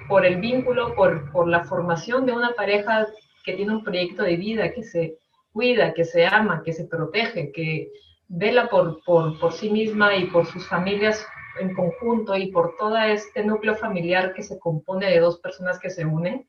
por 0.09 0.27
el 0.27 0.41
vínculo, 0.41 0.95
por, 0.95 1.31
por 1.33 1.49
la 1.49 1.65
formación 1.65 2.27
de 2.27 2.33
una 2.33 2.53
pareja 2.53 3.07
que 3.45 3.55
tiene 3.55 3.73
un 3.73 3.85
proyecto 3.85 4.23
de 4.23 4.37
vida, 4.37 4.73
que 4.73 4.83
se 4.83 5.19
cuida, 5.53 5.95
que 5.95 6.05
se 6.05 6.27
ama, 6.27 6.63
que 6.65 6.73
se 6.73 6.85
protege, 6.85 7.53
que 7.53 7.91
vela 8.29 8.69
por, 8.69 9.03
por, 9.05 9.39
por, 9.39 9.53
sí 9.53 9.71
misma 9.71 10.15
y 10.15 10.27
por 10.27 10.47
sus 10.47 10.67
familias 10.69 11.27
en 11.59 11.75
conjunto 11.75 12.37
y 12.37 12.53
por 12.53 12.77
todo 12.77 12.97
este 12.99 13.45
núcleo 13.45 13.75
familiar 13.75 14.33
que 14.35 14.43
se 14.43 14.59
compone 14.59 15.11
de 15.11 15.21
dos 15.21 15.39
personas 15.41 15.79
que 15.79 15.91
se 15.91 16.05
unen. 16.05 16.47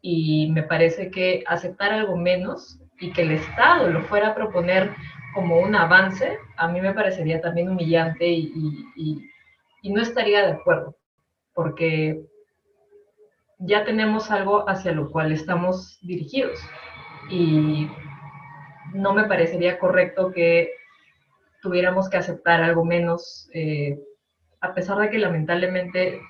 Y 0.00 0.50
me 0.52 0.62
parece 0.62 1.10
que 1.10 1.42
aceptar 1.46 1.92
algo 1.92 2.16
menos 2.16 2.80
y 3.00 3.12
que 3.12 3.22
el 3.22 3.32
Estado 3.32 3.88
lo 3.88 4.02
fuera 4.02 4.28
a 4.28 4.34
proponer 4.34 4.94
como 5.34 5.60
un 5.60 5.74
avance, 5.74 6.38
a 6.56 6.68
mí 6.68 6.80
me 6.80 6.94
parecería 6.94 7.40
también 7.40 7.68
humillante 7.68 8.26
y, 8.26 8.52
y, 8.96 9.90
no 9.90 10.02
estaría 10.02 10.44
de 10.44 10.52
acuerdo, 10.52 10.96
porque 11.54 12.20
ya 13.58 13.84
tenemos 13.84 14.30
algo 14.30 14.68
hacia 14.68 14.92
lo 14.92 15.10
cual 15.10 15.32
estamos 15.32 15.98
dirigidos. 16.02 16.58
Y 17.30 17.88
no 18.94 19.14
me 19.14 19.24
parecería 19.24 19.78
correcto 19.78 20.32
que 20.32 20.72
tuviéramos 21.62 22.08
que 22.08 22.16
aceptar 22.16 22.62
algo 22.62 22.84
menos, 22.84 23.48
eh, 23.52 23.98
a 24.60 24.74
pesar 24.74 24.98
de 24.98 25.10
que 25.10 25.18
lamentablemente 25.18 26.20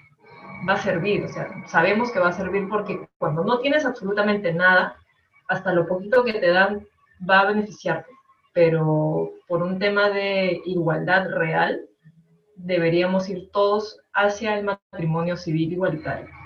va 0.68 0.74
a 0.74 0.82
servir. 0.82 1.24
O 1.24 1.28
sea, 1.28 1.48
sabemos 1.66 2.10
que 2.10 2.20
va 2.20 2.28
a 2.28 2.32
servir 2.32 2.68
porque 2.68 3.08
cuando 3.18 3.44
no 3.44 3.60
tienes 3.60 3.84
absolutamente 3.84 4.52
nada, 4.52 4.96
hasta 5.48 5.72
lo 5.72 5.86
poquito 5.86 6.24
que 6.24 6.34
te 6.34 6.50
dan 6.50 6.86
va 7.28 7.40
a 7.40 7.46
beneficiarte. 7.46 8.10
Pero 8.52 9.30
por 9.46 9.62
un 9.62 9.78
tema 9.78 10.10
de 10.10 10.60
igualdad 10.64 11.28
real, 11.30 11.80
deberíamos 12.56 13.28
ir 13.28 13.50
todos 13.52 14.00
hacia 14.12 14.58
el 14.58 14.64
matrimonio 14.64 15.36
civil 15.36 15.72
igualitario. 15.72 16.37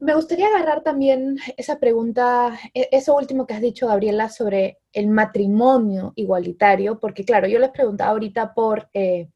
Me 0.00 0.14
gustaría 0.14 0.48
agarrar 0.48 0.82
también 0.82 1.38
esa 1.56 1.78
pregunta, 1.78 2.58
e-, 2.74 2.88
eso 2.92 3.16
último 3.16 3.46
que 3.46 3.54
has 3.54 3.60
dicho, 3.62 3.86
Gabriela, 3.86 4.28
sobre 4.28 4.78
el 4.92 5.08
matrimonio 5.08 6.12
igualitario, 6.16 7.00
porque 7.00 7.24
claro, 7.24 7.48
yo 7.48 7.58
les 7.58 7.70
preguntaba 7.70 8.10
ahorita 8.10 8.52
por 8.54 8.90
eh, 8.92 9.30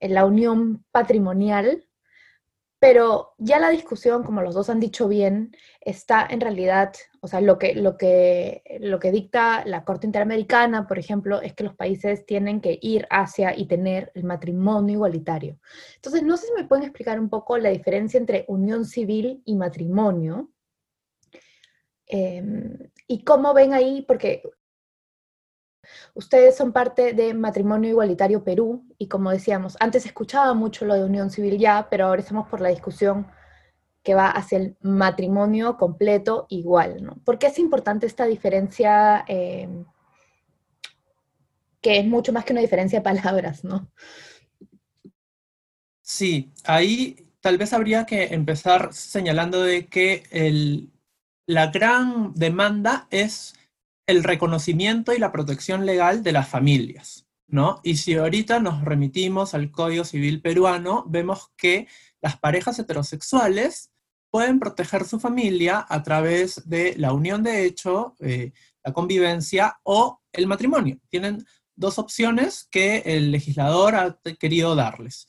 la 0.00 0.24
unión 0.24 0.84
patrimonial, 0.92 1.84
pero 2.80 3.34
ya 3.36 3.60
la 3.60 3.68
discusión, 3.68 4.24
como 4.24 4.40
los 4.40 4.54
dos 4.54 4.70
han 4.70 4.80
dicho 4.80 5.06
bien, 5.06 5.54
está 5.82 6.26
en 6.28 6.40
realidad, 6.40 6.94
o 7.20 7.28
sea, 7.28 7.42
lo 7.42 7.58
que, 7.58 7.74
lo 7.74 7.98
que, 7.98 8.62
lo 8.80 8.98
que 8.98 9.12
dicta 9.12 9.66
la 9.66 9.84
Corte 9.84 10.06
Interamericana, 10.06 10.86
por 10.86 10.98
ejemplo, 10.98 11.42
es 11.42 11.52
que 11.52 11.64
los 11.64 11.76
países 11.76 12.24
tienen 12.24 12.62
que 12.62 12.78
ir 12.80 13.06
hacia 13.10 13.54
y 13.54 13.66
tener 13.66 14.10
el 14.14 14.24
matrimonio 14.24 14.94
igualitario. 14.94 15.58
Entonces, 15.96 16.22
no 16.22 16.38
sé 16.38 16.46
si 16.46 16.54
me 16.54 16.64
pueden 16.64 16.84
explicar 16.84 17.20
un 17.20 17.28
poco 17.28 17.58
la 17.58 17.68
diferencia 17.68 18.16
entre 18.16 18.46
unión 18.48 18.86
civil 18.86 19.42
y 19.44 19.56
matrimonio. 19.56 20.50
Em, 22.06 22.78
y 23.06 23.24
cómo 23.24 23.52
ven 23.52 23.74
ahí, 23.74 24.02
porque 24.08 24.42
Ustedes 26.14 26.56
son 26.56 26.72
parte 26.72 27.12
de 27.12 27.34
Matrimonio 27.34 27.90
Igualitario 27.90 28.44
Perú 28.44 28.84
y 28.98 29.08
como 29.08 29.30
decíamos, 29.30 29.76
antes 29.80 30.06
escuchaba 30.06 30.54
mucho 30.54 30.84
lo 30.84 30.94
de 30.94 31.04
unión 31.04 31.30
civil 31.30 31.58
ya, 31.58 31.88
pero 31.90 32.06
ahora 32.06 32.20
estamos 32.20 32.48
por 32.48 32.60
la 32.60 32.68
discusión 32.68 33.26
que 34.02 34.14
va 34.14 34.30
hacia 34.30 34.58
el 34.58 34.76
matrimonio 34.80 35.76
completo 35.76 36.46
igual, 36.48 37.02
¿no? 37.02 37.16
¿Por 37.24 37.38
qué 37.38 37.48
es 37.48 37.58
importante 37.58 38.06
esta 38.06 38.24
diferencia? 38.24 39.24
Eh, 39.28 39.68
que 41.80 41.98
es 41.98 42.06
mucho 42.06 42.32
más 42.32 42.44
que 42.44 42.52
una 42.52 42.60
diferencia 42.60 42.98
de 42.98 43.04
palabras, 43.04 43.64
¿no? 43.64 43.90
Sí, 46.02 46.52
ahí 46.64 47.28
tal 47.40 47.56
vez 47.56 47.72
habría 47.72 48.04
que 48.04 48.34
empezar 48.34 48.92
señalando 48.92 49.62
de 49.62 49.86
que 49.86 50.24
el, 50.30 50.90
la 51.46 51.68
gran 51.68 52.34
demanda 52.34 53.06
es 53.10 53.54
el 54.06 54.24
reconocimiento 54.24 55.12
y 55.12 55.18
la 55.18 55.32
protección 55.32 55.86
legal 55.86 56.22
de 56.22 56.32
las 56.32 56.48
familias, 56.48 57.26
¿no? 57.46 57.80
Y 57.82 57.96
si 57.96 58.14
ahorita 58.14 58.60
nos 58.60 58.82
remitimos 58.84 59.54
al 59.54 59.70
Código 59.70 60.04
Civil 60.04 60.40
peruano, 60.40 61.04
vemos 61.08 61.52
que 61.56 61.86
las 62.20 62.38
parejas 62.38 62.78
heterosexuales 62.78 63.90
pueden 64.30 64.60
proteger 64.60 65.04
su 65.04 65.18
familia 65.18 65.84
a 65.88 66.02
través 66.02 66.68
de 66.68 66.94
la 66.96 67.12
unión 67.12 67.42
de 67.42 67.64
hecho, 67.64 68.14
eh, 68.20 68.52
la 68.82 68.92
convivencia 68.92 69.80
o 69.82 70.20
el 70.32 70.46
matrimonio. 70.46 70.98
Tienen 71.08 71.44
dos 71.74 71.98
opciones 71.98 72.68
que 72.70 72.98
el 73.04 73.32
legislador 73.32 73.94
ha 73.96 74.18
querido 74.38 74.74
darles. 74.76 75.26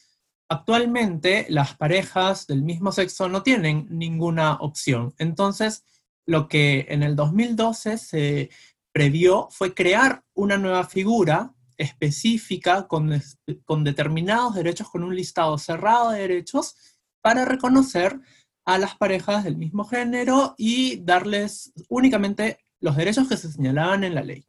Actualmente 0.49 1.45
las 1.49 1.75
parejas 1.77 2.45
del 2.45 2.61
mismo 2.61 2.91
sexo 2.91 3.29
no 3.29 3.41
tienen 3.41 3.87
ninguna 3.89 4.55
opción. 4.55 5.13
Entonces, 5.17 5.85
lo 6.25 6.47
que 6.47 6.85
en 6.89 7.03
el 7.03 7.15
2012 7.15 7.97
se 7.97 8.49
previó 8.93 9.47
fue 9.51 9.73
crear 9.73 10.23
una 10.33 10.57
nueva 10.57 10.85
figura 10.85 11.53
específica 11.77 12.87
con, 12.87 13.21
con 13.65 13.83
determinados 13.83 14.55
derechos, 14.55 14.89
con 14.89 15.03
un 15.03 15.15
listado 15.15 15.57
cerrado 15.57 16.11
de 16.11 16.19
derechos, 16.19 16.75
para 17.21 17.45
reconocer 17.45 18.19
a 18.65 18.77
las 18.77 18.95
parejas 18.95 19.43
del 19.43 19.57
mismo 19.57 19.85
género 19.85 20.55
y 20.57 21.03
darles 21.03 21.73
únicamente 21.89 22.59
los 22.79 22.95
derechos 22.95 23.27
que 23.27 23.37
se 23.37 23.51
señalaban 23.51 24.03
en 24.03 24.15
la 24.15 24.21
ley 24.21 24.47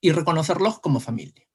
y 0.00 0.12
reconocerlos 0.12 0.80
como 0.80 1.00
familia. 1.00 1.48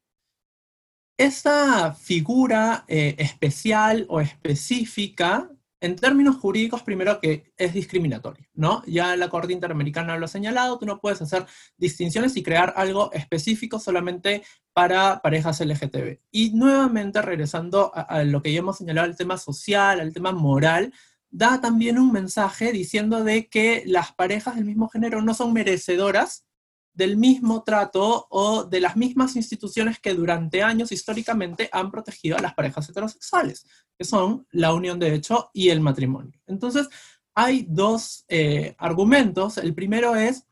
Esta 1.18 1.94
figura 1.94 2.86
eh, 2.88 3.16
especial 3.18 4.06
o 4.10 4.22
específica, 4.22 5.52
en 5.82 5.96
términos 5.96 6.38
jurídicos, 6.38 6.84
primero 6.84 7.20
que 7.20 7.54
es 7.58 7.74
discriminatorio, 7.74 8.48
¿no? 8.54 8.84
Ya 8.86 9.16
la 9.16 9.30
Corte 9.30 9.54
Interamericana 9.54 10.18
lo 10.18 10.26
ha 10.26 10.30
señalado, 10.30 10.78
tú 10.78 10.86
no 10.86 11.00
puedes 11.00 11.22
hacer 11.22 11.46
distinciones 11.78 12.36
y 12.36 12.44
crear 12.44 12.74
algo 12.76 13.12
específico 13.14 13.80
solamente 13.80 14.44
para 14.74 15.22
parejas 15.22 15.62
LGTB. 15.62 16.20
Y 16.32 16.52
nuevamente, 16.52 17.22
regresando 17.22 17.92
a, 17.94 18.24
lo 18.24 18.42
que 18.42 18.52
ya 18.52 18.60
hemos 18.60 18.78
señalado, 18.78 19.08
al 19.08 19.18
tema 19.18 19.38
social, 19.38 20.00
al 20.00 20.14
tema 20.14 20.32
moral, 20.32 20.94
da 21.30 21.62
también 21.62 21.98
un 21.98 22.12
mensaje 22.12 22.72
diciendo 22.72 23.24
de 23.24 23.48
que 23.48 23.84
las 23.86 24.14
parejas 24.14 24.56
del 24.56 24.66
mismo 24.66 24.90
género 24.90 25.22
no 25.22 25.34
son 25.34 25.54
merecedoras 25.54 26.46
del 26.94 27.18
mismo 27.18 27.64
trato 27.64 28.28
o 28.30 28.64
de 28.64 28.82
las 28.82 28.98
mismas 28.98 29.36
instituciones 29.36 30.00
que 30.00 30.14
durante 30.14 30.64
años 30.64 30.92
históricamente 30.92 31.70
han 31.72 31.92
protegido 31.92 32.38
a 32.38 32.42
las 32.42 32.54
parejas 32.54 32.90
heterosexuales, 32.90 33.66
que 33.98 34.06
son 34.06 34.48
la 34.52 34.74
unión 34.74 35.00
de 35.00 35.14
hecho 35.14 35.50
y 35.54 35.70
el 35.70 35.82
matrimonio. 35.82 36.40
Entonces, 36.48 36.88
hay 37.34 37.66
dos 37.70 38.26
eh, 38.28 38.76
argumentos. 38.78 39.58
El 39.58 39.74
primero 39.74 40.16
es 40.16 40.46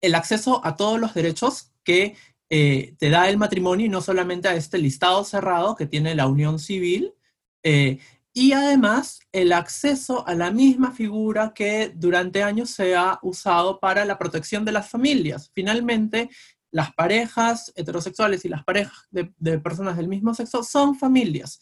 el 0.00 0.14
acceso 0.14 0.60
a 0.64 0.76
todos 0.76 0.98
los 0.98 1.14
derechos 1.14 1.72
que 1.84 2.16
eh, 2.50 2.94
te 2.98 3.10
da 3.10 3.28
el 3.28 3.38
matrimonio 3.38 3.86
y 3.86 3.88
no 3.88 4.00
solamente 4.00 4.48
a 4.48 4.54
este 4.54 4.78
listado 4.78 5.24
cerrado 5.24 5.76
que 5.76 5.86
tiene 5.86 6.14
la 6.14 6.26
unión 6.26 6.58
civil. 6.58 7.14
Eh, 7.62 7.98
y 8.32 8.52
además 8.52 9.20
el 9.32 9.52
acceso 9.52 10.26
a 10.26 10.34
la 10.34 10.50
misma 10.50 10.92
figura 10.92 11.52
que 11.54 11.92
durante 11.94 12.42
años 12.42 12.70
se 12.70 12.94
ha 12.94 13.18
usado 13.22 13.80
para 13.80 14.04
la 14.04 14.18
protección 14.18 14.64
de 14.64 14.72
las 14.72 14.88
familias. 14.88 15.50
Finalmente, 15.52 16.30
las 16.70 16.94
parejas 16.94 17.72
heterosexuales 17.74 18.44
y 18.44 18.48
las 18.48 18.64
parejas 18.64 19.08
de, 19.10 19.58
personas 19.58 19.96
del 19.96 20.08
mismo 20.08 20.32
sexo 20.34 20.62
son 20.62 20.94
familias 20.94 21.60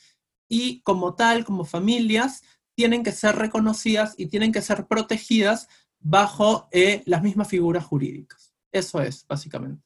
y 0.49 0.81
como 0.83 1.15
tal, 1.15 1.45
como 1.45 1.65
familias, 1.65 2.43
tienen 2.75 3.03
que 3.03 3.13
ser 3.13 3.37
reconocidas 3.37 4.15
y 4.19 4.27
tienen 4.27 4.53
que 4.53 4.63
ser 4.63 4.87
protegidas 4.87 5.69
bajo 6.01 6.69
eh, 6.71 7.03
las 7.07 7.23
mismas 7.23 7.49
figuras 7.49 7.85
jurídicas. 7.85 8.55
Eso 8.71 9.01
es, 9.01 9.27
básicamente. 9.27 9.83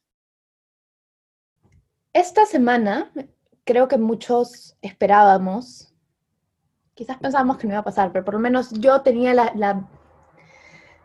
Esta 2.13 2.45
semana 2.45 3.11
creo 3.65 3.89
que 3.89 3.97
muchos 3.97 4.77
esperábamos 4.83 5.92
quizás 6.95 7.19
pensábamos 7.19 7.59
que 7.59 7.67
no 7.67 7.75
iba 7.75 7.81
a 7.81 7.85
pasar, 7.85 8.13
pero 8.13 8.25
por 8.25 8.35
lo 8.35 8.41
menos 8.41 8.71
yo 8.73 9.03
tenía 9.03 9.35
la, 9.35 9.89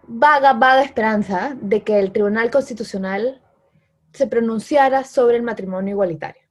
vaga, 0.08 0.54
vaga 0.54 0.84
esperanza 0.84 1.58
de 1.60 1.84
que 1.84 2.00
el 2.00 2.12
Tribunal 2.12 2.52
Constitucional 2.52 3.41
se 4.13 4.28
pronunciara 4.28 5.04
sobre 5.04 5.38
el 5.38 5.43
matrimonio 5.43 5.91
igualitario. 5.91 6.41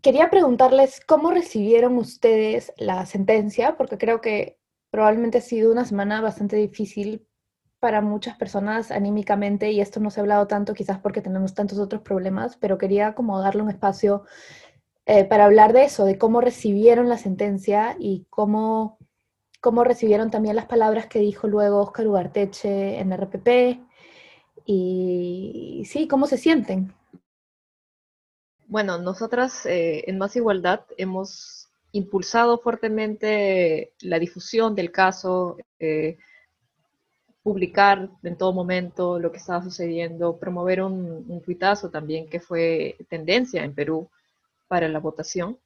Quería 0.00 0.30
preguntarles 0.30 1.00
cómo 1.04 1.30
recibieron 1.30 1.96
ustedes 1.96 2.72
la 2.76 3.04
sentencia, 3.04 3.76
porque 3.76 3.98
creo 3.98 4.20
que 4.20 4.58
probablemente 4.90 5.38
ha 5.38 5.42
sido 5.42 5.72
una 5.72 5.84
semana 5.84 6.20
bastante 6.20 6.56
difícil 6.56 7.26
para 7.80 8.00
muchas 8.00 8.36
personas 8.36 8.90
anímicamente 8.90 9.70
y 9.70 9.80
esto 9.80 10.00
no 10.00 10.10
se 10.10 10.20
ha 10.20 10.22
hablado 10.22 10.46
tanto 10.46 10.74
quizás 10.74 10.98
porque 10.98 11.20
tenemos 11.20 11.54
tantos 11.54 11.78
otros 11.78 12.02
problemas, 12.02 12.56
pero 12.56 12.78
quería 12.78 13.14
como 13.14 13.40
darle 13.40 13.62
un 13.62 13.70
espacio 13.70 14.24
eh, 15.10 15.24
para 15.24 15.46
hablar 15.46 15.72
de 15.72 15.84
eso, 15.84 16.04
de 16.04 16.18
cómo 16.18 16.42
recibieron 16.42 17.08
la 17.08 17.16
sentencia 17.16 17.96
y 17.98 18.26
cómo, 18.28 18.98
cómo 19.58 19.82
recibieron 19.82 20.30
también 20.30 20.54
las 20.54 20.66
palabras 20.66 21.06
que 21.06 21.18
dijo 21.18 21.48
luego 21.48 21.80
Oscar 21.80 22.06
Ugarteche 22.06 22.98
en 23.00 23.14
RPP 23.14 23.80
y 24.66 25.82
sí, 25.86 26.08
cómo 26.08 26.26
se 26.26 26.36
sienten. 26.36 26.92
Bueno, 28.66 28.98
nosotras 28.98 29.64
eh, 29.64 30.04
en 30.06 30.18
Más 30.18 30.36
Igualdad 30.36 30.80
hemos 30.98 31.70
impulsado 31.92 32.58
fuertemente 32.58 33.94
la 34.02 34.18
difusión 34.18 34.74
del 34.74 34.92
caso, 34.92 35.56
eh, 35.78 36.18
publicar 37.42 38.10
en 38.22 38.36
todo 38.36 38.52
momento 38.52 39.18
lo 39.18 39.32
que 39.32 39.38
estaba 39.38 39.62
sucediendo, 39.62 40.36
promover 40.36 40.82
un, 40.82 41.24
un 41.26 41.40
tuitazo 41.40 41.88
también 41.88 42.28
que 42.28 42.40
fue 42.40 42.98
tendencia 43.08 43.64
en 43.64 43.74
Perú 43.74 44.10
para 44.68 44.88
la 44.88 45.00
votación 45.00 45.58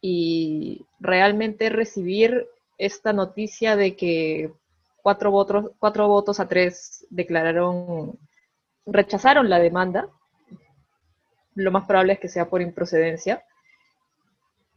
y 0.00 0.86
realmente 1.00 1.70
recibir 1.70 2.46
esta 2.78 3.12
noticia 3.12 3.76
de 3.76 3.96
que 3.96 4.52
cuatro 5.02 5.30
votos, 5.30 5.70
cuatro 5.78 6.24
a 6.38 6.48
tres 6.48 7.06
declararon, 7.10 8.18
rechazaron 8.86 9.48
la 9.48 9.58
demanda, 9.58 10.08
lo 11.54 11.70
más 11.70 11.86
probable 11.86 12.14
es 12.14 12.20
que 12.20 12.28
sea 12.28 12.48
por 12.48 12.62
improcedencia, 12.62 13.44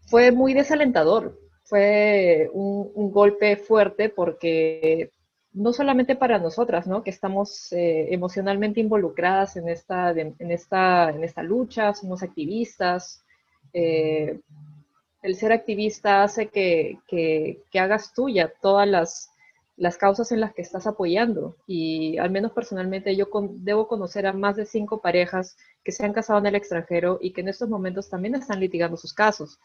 fue 0.05 0.31
muy 0.31 0.53
desalentador, 0.53 1.37
fue 1.63 2.49
un, 2.53 3.11
golpe 3.11 3.57
fuerte 3.57 4.09
porque 4.09 5.11
no 5.51 5.73
solamente 5.73 6.15
para 6.15 6.39
nosotras, 6.39 6.87
¿no? 6.87 7.03
que 7.03 7.09
estamos 7.09 7.71
eh, 7.73 8.13
emocionalmente 8.13 8.79
involucradas 8.79 9.57
en 9.57 9.67
esta, 9.67 10.11
en, 10.11 10.35
esta, 10.51 11.09
en 11.09 11.23
esta 11.23 11.43
lucha, 11.43 11.93
somos 11.93 12.23
activistas, 12.23 13.23
eh, 13.73 14.39
el 15.21 15.35
ser 15.35 15.51
activista 15.51 16.23
hace 16.23 16.47
que, 16.47 16.99
hagas 17.73 18.13
tuya 18.13 18.53
todas 18.61 18.87
las, 18.87 19.97
causas 19.97 20.31
en 20.31 20.39
las 20.39 20.53
que 20.53 20.61
estás 20.61 20.87
apoyando. 20.87 21.55
Y 21.67 22.17
al 22.17 22.31
menos 22.31 22.51
personalmente 22.51 23.15
yo 23.15 23.27
debo 23.55 23.87
conocer 23.87 24.25
a 24.27 24.33
más 24.33 24.55
de 24.55 24.65
cinco 24.65 25.01
parejas 25.01 25.57
que 25.83 25.91
se 25.91 26.05
han 26.05 26.13
casado 26.13 26.39
en 26.39 26.45
el 26.45 26.55
extranjero 26.55 27.19
y 27.21 27.31
que 27.31 27.41
en 27.41 27.49
estos 27.49 27.69
momentos 27.69 28.09
también 28.09 28.35
están 28.35 28.59
litigando 28.59 28.97
sus 28.97 29.13
casos. 29.13 29.59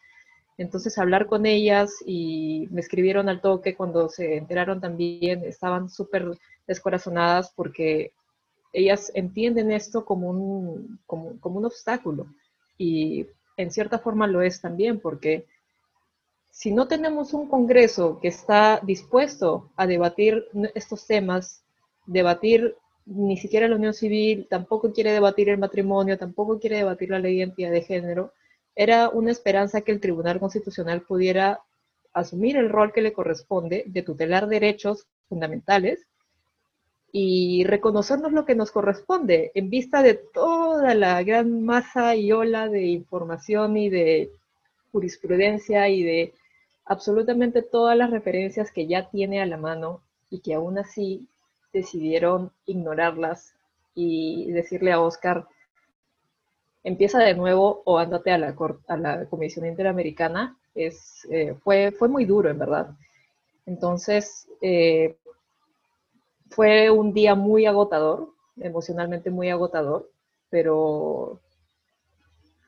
Entonces 0.59 0.99
hablar 0.99 1.27
con 1.27 1.47
ellas 1.47 1.95
y 2.05 2.69
me 2.71 2.81
escribieron 2.81 3.29
al 3.29 3.41
toque 3.41 3.75
cuando 3.75 4.09
se 4.09 4.37
enteraron 4.37 4.81
también, 4.81 5.45
estaban 5.45 5.89
súper 5.89 6.27
descorazonadas 6.67 7.53
porque 7.55 8.13
ellas 8.73 9.11
entienden 9.15 9.71
esto 9.71 10.05
como 10.05 10.29
un, 10.31 10.99
como 11.07 11.59
un 11.59 11.65
obstáculo. 11.65 12.27
Y 12.77 13.27
en 13.57 13.71
cierta 13.71 13.99
forma 13.99 14.27
lo 14.27 14.43
es 14.43 14.61
también, 14.61 15.01
porque 15.01 15.47
si 16.51 16.71
no 16.71 16.87
tenemos 16.87 17.33
un 17.33 17.49
Congreso 17.49 18.19
que 18.21 18.29
está 18.29 18.81
dispuesto 18.83 19.71
a 19.77 19.87
debatir 19.87 20.47
estos 20.75 21.07
temas, 21.07 21.65
debatir 22.07 22.77
ni 23.07 23.37
siquiera 23.37 23.69
la 23.69 23.77
unión 23.77 23.95
civil, 23.95 24.47
tampoco 24.49 24.93
quiere 24.93 25.13
debatir 25.13 25.49
el 25.49 25.59
matrimonio, 25.59 26.19
tampoco 26.19 26.61
quiere 26.61 26.77
debatir 26.77 27.11
la 27.11 27.19
ley 27.19 27.33
de 27.33 27.39
identidad 27.39 27.71
de 27.71 27.83
género, 27.83 28.33
era 28.75 29.09
una 29.09 29.31
esperanza 29.31 29.81
que 29.81 29.93
el 29.93 30.01
Tribunal 30.01 30.41
Constitucional 30.41 31.03
pudiera 31.03 31.61
asumir 32.13 32.57
el 32.57 32.71
rol 32.71 32.93
que 32.93 33.03
le 33.03 33.13
corresponde 33.13 33.85
de 33.87 34.03
tutelar 34.03 34.47
derechos 34.47 35.07
fundamentales 35.29 36.07
y 37.13 37.65
reconocernos 37.65 38.33
lo 38.33 38.47
que 38.47 38.55
nos 38.55 38.71
corresponde 38.71 39.53
en 39.55 39.69
vista 39.69 40.03
de 40.03 40.15
toda 40.15 40.95
la 40.95 41.23
gran 41.23 41.63
masa 41.63 42.17
y 42.17 42.33
ola 42.33 42.69
de 42.69 42.87
información 42.87 43.77
y 43.77 43.91
de 43.91 44.31
jurisprudencia 44.93 45.91
y 45.91 46.03
de 46.03 46.35
absolutamente 46.87 47.61
todas 47.61 47.97
las 47.97 48.11
referencias 48.11 48.73
que 48.73 48.87
ya 48.87 49.11
tiene 49.11 49.43
a 49.43 49.47
la 49.47 49.59
mano 49.59 50.01
y 50.31 50.41
que 50.41 50.55
aún 50.55 50.79
así 50.79 51.29
decidieron 51.73 52.51
ignorarlas 52.65 53.55
y 53.95 54.51
decirle 54.51 54.93
a 54.93 55.01
Oscar, 55.01 55.47
empieza 56.83 57.19
de 57.19 57.35
nuevo 57.35 57.83
o 57.85 57.99
ándate 57.99 58.31
a 58.31 58.39
la, 58.39 59.27
Comisión 59.29 59.67
Interamericana, 59.67 60.57
es, 60.75 61.27
eh, 61.31 61.55
fue, 61.63 61.93
fue 61.93 62.09
muy 62.09 62.25
duro, 62.25 62.49
en 62.49 62.59
verdad. 62.59 62.91
Entonces, 63.67 64.49
eh, 64.63 65.17
fue 66.53 66.91
un 66.91 67.13
día 67.13 67.35
muy 67.35 67.67
agotador, 67.67 68.29
emocionalmente 68.61 69.31
muy 69.31 69.49
agotador, 69.49 70.11
pero 70.51 71.41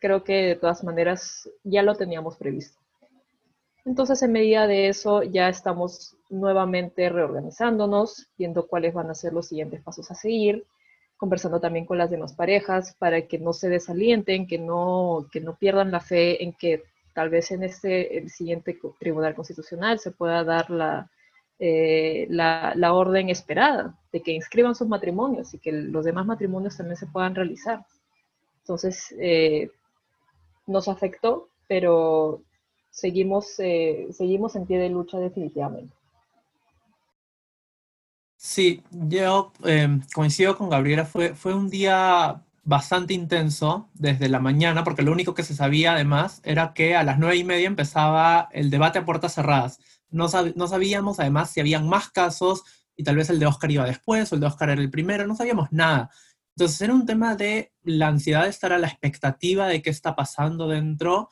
creo 0.01 0.25
que 0.25 0.33
de 0.33 0.57
todas 0.57 0.83
maneras 0.85 1.49
ya 1.62 1.83
lo 1.83 1.94
teníamos 1.94 2.37
previsto. 2.37 2.79
Entonces, 3.85 4.23
en 4.23 4.33
medida 4.33 4.66
de 4.66 4.88
eso, 4.88 5.23
ya 5.23 5.49
estamos 5.51 6.16
nuevamente 6.31 7.11
reorganizándonos, 7.11 8.29
viendo 8.38 8.66
cuáles 8.66 8.94
van 8.94 9.11
a 9.11 9.14
ser 9.14 9.35
los 9.35 9.49
siguientes 9.49 9.83
pasos 9.83 10.11
a 10.11 10.14
seguir, 10.14 10.64
conversando 11.18 11.61
también 11.61 11.85
con 11.85 11.99
las 11.99 12.11
demás 12.11 12.33
parejas 12.33 12.97
para 12.99 13.27
que 13.27 13.38
no 13.38 13.53
se 13.53 13.68
desalienten, 13.68 14.47
que 14.47 14.59
no, 14.59 15.27
que 15.31 15.40
no 15.40 15.57
pierdan 15.57 15.90
la 15.90 16.01
fe 16.01 16.42
en 16.42 16.55
que 16.55 16.83
tal 17.12 17.29
vez 17.29 17.51
en 17.51 17.62
este 17.62 18.18
el 18.18 18.31
siguiente 18.31 18.79
Tribunal 18.99 19.35
Constitucional 19.35 19.99
se 19.99 20.11
pueda 20.11 20.42
dar 20.42 20.70
la, 20.70 21.11
eh, 21.59 22.27
la, 22.31 22.93
orden 22.93 23.29
esperada 23.31 23.97
de 24.12 24.21
que 24.23 24.33
inscriban 24.33 24.75
sus 24.75 24.88
matrimonios 24.88 25.55
y 25.55 25.59
que 25.59 25.73
los 25.73 26.05
demás 26.05 26.27
matrimonios 26.27 26.77
también 26.77 26.97
se 26.97 27.07
puedan 27.07 27.35
realizar. 27.35 27.85
Entonces, 28.61 29.14
eh, 29.21 29.71
nos 30.67 30.88
afectó, 30.88 31.49
pero 31.69 32.43
seguimos, 32.90 33.59
eh, 33.59 34.09
seguimos 34.12 34.57
en 34.57 34.67
pie 34.67 34.79
de 34.79 34.88
lucha 34.88 35.19
definitivamente. 35.19 35.95
Sí, 38.37 38.83
yo 38.90 39.53
em, 39.64 40.03
coincido 40.14 40.57
con 40.57 40.69
Gabriela, 40.69 41.07
fue, 41.07 41.35
fue 41.35 41.55
un 41.55 41.71
día 41.71 42.43
bastante 42.64 43.14
intenso 43.14 43.88
desde 43.95 44.29
la 44.29 44.40
mañana, 44.40 44.85
porque 44.85 45.03
lo 45.03 45.12
único 45.12 45.35
que 45.35 45.43
se 45.43 45.55
sabía 45.55 45.95
además 45.95 46.40
era 46.45 46.73
que 46.75 46.97
a 46.97 47.05
las 47.05 47.19
nueve 47.19 47.37
y 47.37 47.45
media 47.45 47.67
empezaba 47.67 48.49
el 48.53 48.71
debate 48.71 48.99
a 48.99 49.05
puertas 49.05 49.35
cerradas. 49.35 49.81
No, 50.14 50.29
sabíamos 50.29 51.20
además 51.20 51.50
si 51.50 51.61
habían 51.61 51.88
más 51.88 52.11
casos 52.11 52.62
y 52.96 53.03
tal 53.03 53.16
vez 53.16 53.31
el 53.31 53.38
de 53.38 53.46
Oscar 53.46 53.70
iba 53.70 53.85
después 53.85 54.31
o 54.31 54.37
el 54.37 54.40
de 54.40 54.46
Oscar 54.46 54.70
era 54.70 54.81
el 54.81 54.90
primero, 54.90 55.27
no 55.27 55.35
sabíamos 55.35 55.72
nada. 55.72 56.11
Entonces 56.57 56.81
era 56.81 56.94
un 56.94 57.05
tema 57.05 57.35
de 57.35 57.72
la 57.83 58.09
ansiedad 58.09 58.44
de 58.44 58.50
estar 58.50 58.72
a 58.72 58.79
la 58.79 58.87
expectativa 58.87 59.66
de 59.66 59.83
qué 59.83 59.90
está 59.90 60.14
pasando 60.14 60.68
dentro 60.68 61.29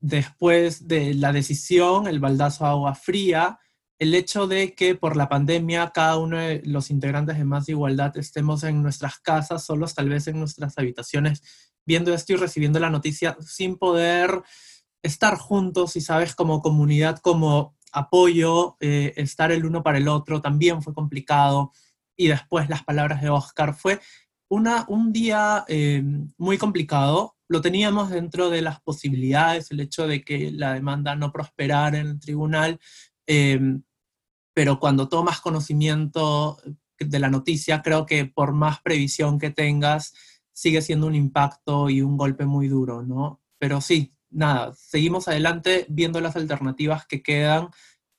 después 0.00 0.88
de 0.88 1.14
la 1.14 1.32
decisión, 1.32 2.06
el 2.08 2.20
baldazo 2.20 2.66
a 2.66 2.70
agua 2.70 2.94
fría, 2.94 3.58
el 3.98 4.14
hecho 4.14 4.46
de 4.46 4.74
que 4.74 4.94
por 4.94 5.16
la 5.16 5.28
pandemia 5.28 5.90
cada 5.94 6.18
uno 6.18 6.38
de 6.38 6.62
los 6.64 6.90
integrantes 6.90 7.38
de 7.38 7.44
Más 7.44 7.68
Igualdad 7.68 8.16
estemos 8.16 8.62
en 8.64 8.82
nuestras 8.82 9.18
casas, 9.20 9.64
solos 9.64 9.94
tal 9.94 10.08
vez 10.08 10.26
en 10.26 10.38
nuestras 10.38 10.76
habitaciones, 10.78 11.42
viendo 11.86 12.12
esto 12.12 12.32
y 12.32 12.36
recibiendo 12.36 12.78
la 12.78 12.90
noticia 12.90 13.36
sin 13.40 13.78
poder 13.78 14.42
estar 15.02 15.36
juntos 15.38 15.96
y, 15.96 16.00
sabes, 16.00 16.34
como 16.34 16.60
comunidad, 16.60 17.18
como 17.18 17.76
apoyo, 17.92 18.76
eh, 18.80 19.14
estar 19.16 19.52
el 19.52 19.64
uno 19.64 19.82
para 19.82 19.98
el 19.98 20.08
otro, 20.08 20.40
también 20.40 20.82
fue 20.82 20.94
complicado. 20.94 21.72
Y 22.16 22.28
después 22.28 22.68
las 22.68 22.84
palabras 22.84 23.22
de 23.22 23.30
Oscar, 23.30 23.74
fue 23.74 24.00
una, 24.48 24.84
un 24.88 25.12
día 25.12 25.64
eh, 25.68 26.02
muy 26.38 26.58
complicado, 26.58 27.36
lo 27.48 27.60
teníamos 27.60 28.10
dentro 28.10 28.50
de 28.50 28.62
las 28.62 28.80
posibilidades, 28.80 29.70
el 29.70 29.80
hecho 29.80 30.06
de 30.06 30.22
que 30.24 30.50
la 30.50 30.74
demanda 30.74 31.14
no 31.14 31.32
prosperara 31.32 31.98
en 31.98 32.06
el 32.08 32.20
tribunal, 32.20 32.80
em, 33.26 33.82
pero 34.54 34.80
cuando 34.80 35.08
tomas 35.08 35.40
conocimiento 35.40 36.58
de 36.98 37.18
la 37.18 37.28
noticia, 37.28 37.82
creo 37.82 38.06
que 38.06 38.24
por 38.24 38.52
más 38.52 38.80
previsión 38.80 39.38
que 39.38 39.50
tengas, 39.50 40.14
sigue 40.52 40.80
siendo 40.80 41.06
un 41.06 41.14
impacto 41.14 41.90
y 41.90 42.00
un 42.00 42.16
golpe 42.16 42.46
muy 42.46 42.68
duro, 42.68 43.02
¿no? 43.02 43.42
Pero 43.58 43.80
sí, 43.80 44.15
nada, 44.36 44.74
seguimos 44.74 45.28
adelante 45.28 45.86
viendo 45.88 46.20
las 46.20 46.36
alternativas 46.36 47.06
que 47.06 47.22
quedan. 47.22 47.68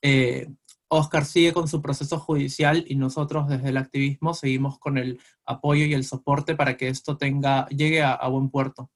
Eh, 0.02 0.48
Oscar 0.88 1.24
sigue 1.24 1.52
con 1.52 1.68
su 1.68 1.82
proceso 1.82 2.18
judicial 2.18 2.84
y 2.86 2.96
nosotros 2.96 3.48
desde 3.48 3.68
el 3.68 3.76
activismo 3.76 4.34
seguimos 4.34 4.78
con 4.78 4.98
el 4.98 5.20
apoyo 5.44 5.84
y 5.84 5.94
el 5.94 6.04
soporte 6.04 6.54
para 6.54 6.76
que 6.76 6.88
esto 6.88 7.16
tenga, 7.16 7.66
llegue 7.68 8.02
a 8.02 8.26
buen 8.28 8.50
puerto. 8.50 8.90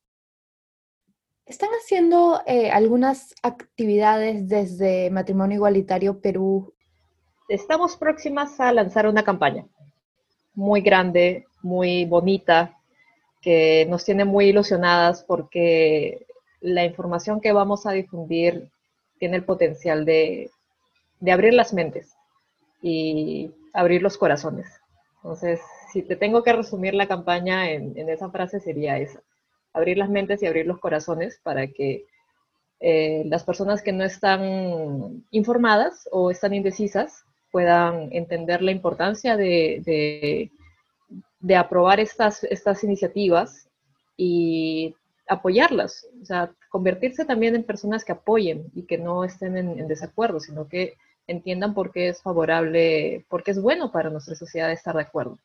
Están 1.45 1.71
haciendo 1.71 2.41
eh, 2.47 2.71
algunas 2.71 3.35
actividades 3.43 4.49
desde 4.49 5.11
Matrimonio 5.11 5.57
Igualitario 5.57 6.21
Perú. 6.21 6.73
Estamos 7.49 7.97
próximas 7.97 8.59
a 8.59 8.73
lanzar 8.73 9.07
una 9.07 9.25
campaña 9.25 9.67
muy 10.55 10.81
grande, 10.81 11.45
muy 11.61 12.05
bonita, 12.05 12.79
que 13.41 13.87
nos 13.91 14.05
tiene 14.05 14.25
muy 14.25 14.47
ilusionadas 14.47 15.25
porque 15.25 16.27
la 16.63 16.85
información 16.85 17.41
que 17.41 17.53
vamos 17.53 17.87
a 17.87 17.93
difundir 17.93 18.71
tiene 19.19 19.37
el 19.37 19.45
potencial 19.45 20.05
de, 20.05 20.51
abrir 21.31 21.55
las 21.55 21.73
mentes 21.73 22.15
y 22.81 23.53
abrir 23.75 24.03
los 24.03 24.17
corazones. 24.17 24.67
Entonces, 25.17 25.61
si 25.93 26.03
te 26.03 26.17
tengo 26.17 26.43
que 26.43 26.53
resumir 26.53 26.95
la 26.95 27.07
campaña 27.07 27.71
en 27.71 28.09
esa 28.09 28.31
frase, 28.31 28.59
sería 28.59 28.99
esa 28.99 29.21
abrir 29.73 29.99
las 29.99 30.11
mentes 30.11 30.43
y 30.43 30.47
abrir 30.47 30.67
los 30.67 30.79
corazones 30.79 31.41
para 31.43 31.67
que 31.67 32.07
eh, 32.81 33.23
las 33.27 33.45
personas 33.45 33.83
que 33.83 33.93
no 33.93 34.05
están 34.05 35.25
informadas 35.31 36.09
o 36.11 36.31
están 36.31 36.55
indecisas 36.55 37.25
puedan 37.51 38.09
entender 38.13 38.63
la 38.63 38.73
importancia 38.73 39.37
de, 39.37 40.51
de, 41.41 41.57
aprobar 41.57 42.01
estas, 42.01 42.45
estas 42.45 42.83
iniciativas 42.83 43.69
y 44.17 44.95
apoyarlas, 45.29 46.07
o 46.21 46.25
sea, 46.25 46.53
convertirse 46.69 47.25
también 47.25 47.55
en 47.55 47.65
personas 47.65 48.05
que 48.05 48.13
apoyen 48.13 48.71
y 48.75 48.83
que 48.85 48.99
no 48.99 49.25
estén 49.25 49.57
en, 49.57 49.89
desacuerdo, 49.89 50.41
sino 50.41 50.69
que 50.69 50.95
entiendan 51.27 51.75
por 51.75 51.93
qué 51.93 52.09
es 52.09 52.23
favorable, 52.23 53.25
por 53.29 53.43
qué 53.43 53.53
es 53.53 53.61
bueno 53.61 53.93
para 53.93 54.11
nuestra 54.11 54.35
sociedad 54.35 54.73
estar 54.73 54.95
de 54.97 55.03
acuerdo. 55.03 55.39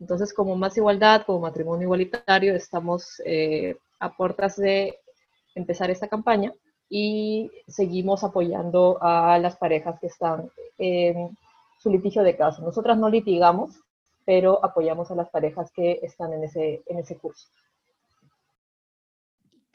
Entonces, 0.00 0.32
como 0.32 0.56
Más 0.56 0.76
Igualdad, 0.76 1.24
como 1.26 1.40
Matrimonio 1.40 1.84
Igualitario, 1.84 2.54
estamos 2.54 3.20
eh, 3.24 3.76
a 4.00 4.16
puertas 4.16 4.56
de 4.56 4.98
empezar 5.54 5.90
esta 5.90 6.08
campaña 6.08 6.52
y 6.88 7.50
seguimos 7.66 8.24
apoyando 8.24 8.98
a 9.00 9.38
las 9.38 9.56
parejas 9.56 9.98
que 10.00 10.08
están 10.08 10.50
en 10.78 11.36
su 11.78 11.90
litigio 11.90 12.22
de 12.22 12.36
caso. 12.36 12.62
Nosotras 12.62 12.98
no 12.98 13.08
litigamos, 13.08 13.80
pero 14.24 14.64
apoyamos 14.64 15.10
a 15.10 15.14
las 15.14 15.28
parejas 15.30 15.70
que 15.72 16.00
están 16.02 16.32
en 16.32 16.44
ese, 16.44 16.82
en 16.86 16.98
ese 16.98 17.16
curso. 17.16 17.48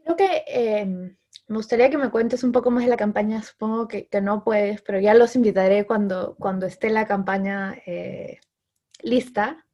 Creo 0.08 0.16
que 0.16 0.44
em, 0.48 1.18
me 1.50 1.58
gustaría 1.58 1.90
que 1.90 1.98
me 1.98 2.10
cuentes 2.10 2.44
un 2.46 2.54
poco 2.54 2.72
más 2.72 2.86
de 2.86 2.90
la 2.90 2.96
campaña. 2.96 3.44
Supongo 3.44 3.90
que, 3.90 4.08
que 4.08 4.22
no 4.22 4.44
puedes, 4.46 4.82
pero 4.82 5.02
ya 5.02 5.14
los 5.14 5.36
invitaré 5.36 5.86
cuando, 5.86 6.38
cuando 6.40 6.66
esté 6.66 6.90
la 6.90 7.06
campaña 7.06 7.76
eh, 7.86 8.40
lista 9.02 9.66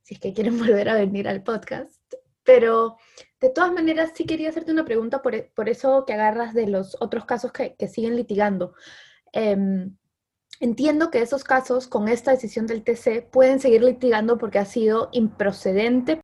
si 0.00 0.14
es 0.14 0.20
que 0.20 0.32
quieren 0.32 0.58
volver 0.58 0.88
a 0.88 0.94
venir 0.94 1.28
al 1.28 1.42
podcast. 1.42 2.00
Pero 2.44 2.96
de 3.40 3.50
todas 3.50 3.72
maneras 3.72 4.12
sí 4.14 4.24
quería 4.24 4.48
hacerte 4.50 4.72
una 4.72 4.86
pregunta 4.86 5.20
por, 5.20 5.34
e, 5.34 5.50
eso 5.66 6.04
que 6.06 6.14
agarras 6.14 6.54
de 6.54 6.66
los 6.66 6.96
otros 7.00 7.26
casos 7.26 7.52
que, 7.52 7.76
siguen 7.88 8.16
litigando. 8.16 8.74
Em, 9.32 9.96
entiendo 10.60 11.10
que 11.10 11.20
esos 11.20 11.44
casos 11.44 11.88
con 11.88 12.08
esta 12.08 12.30
decisión 12.30 12.66
del 12.66 12.84
TC 12.84 13.22
pueden 13.30 13.60
seguir 13.60 13.82
litigando 13.82 14.38
porque 14.38 14.58
ha 14.58 14.64
sido 14.64 15.10
improcedente. 15.12 16.20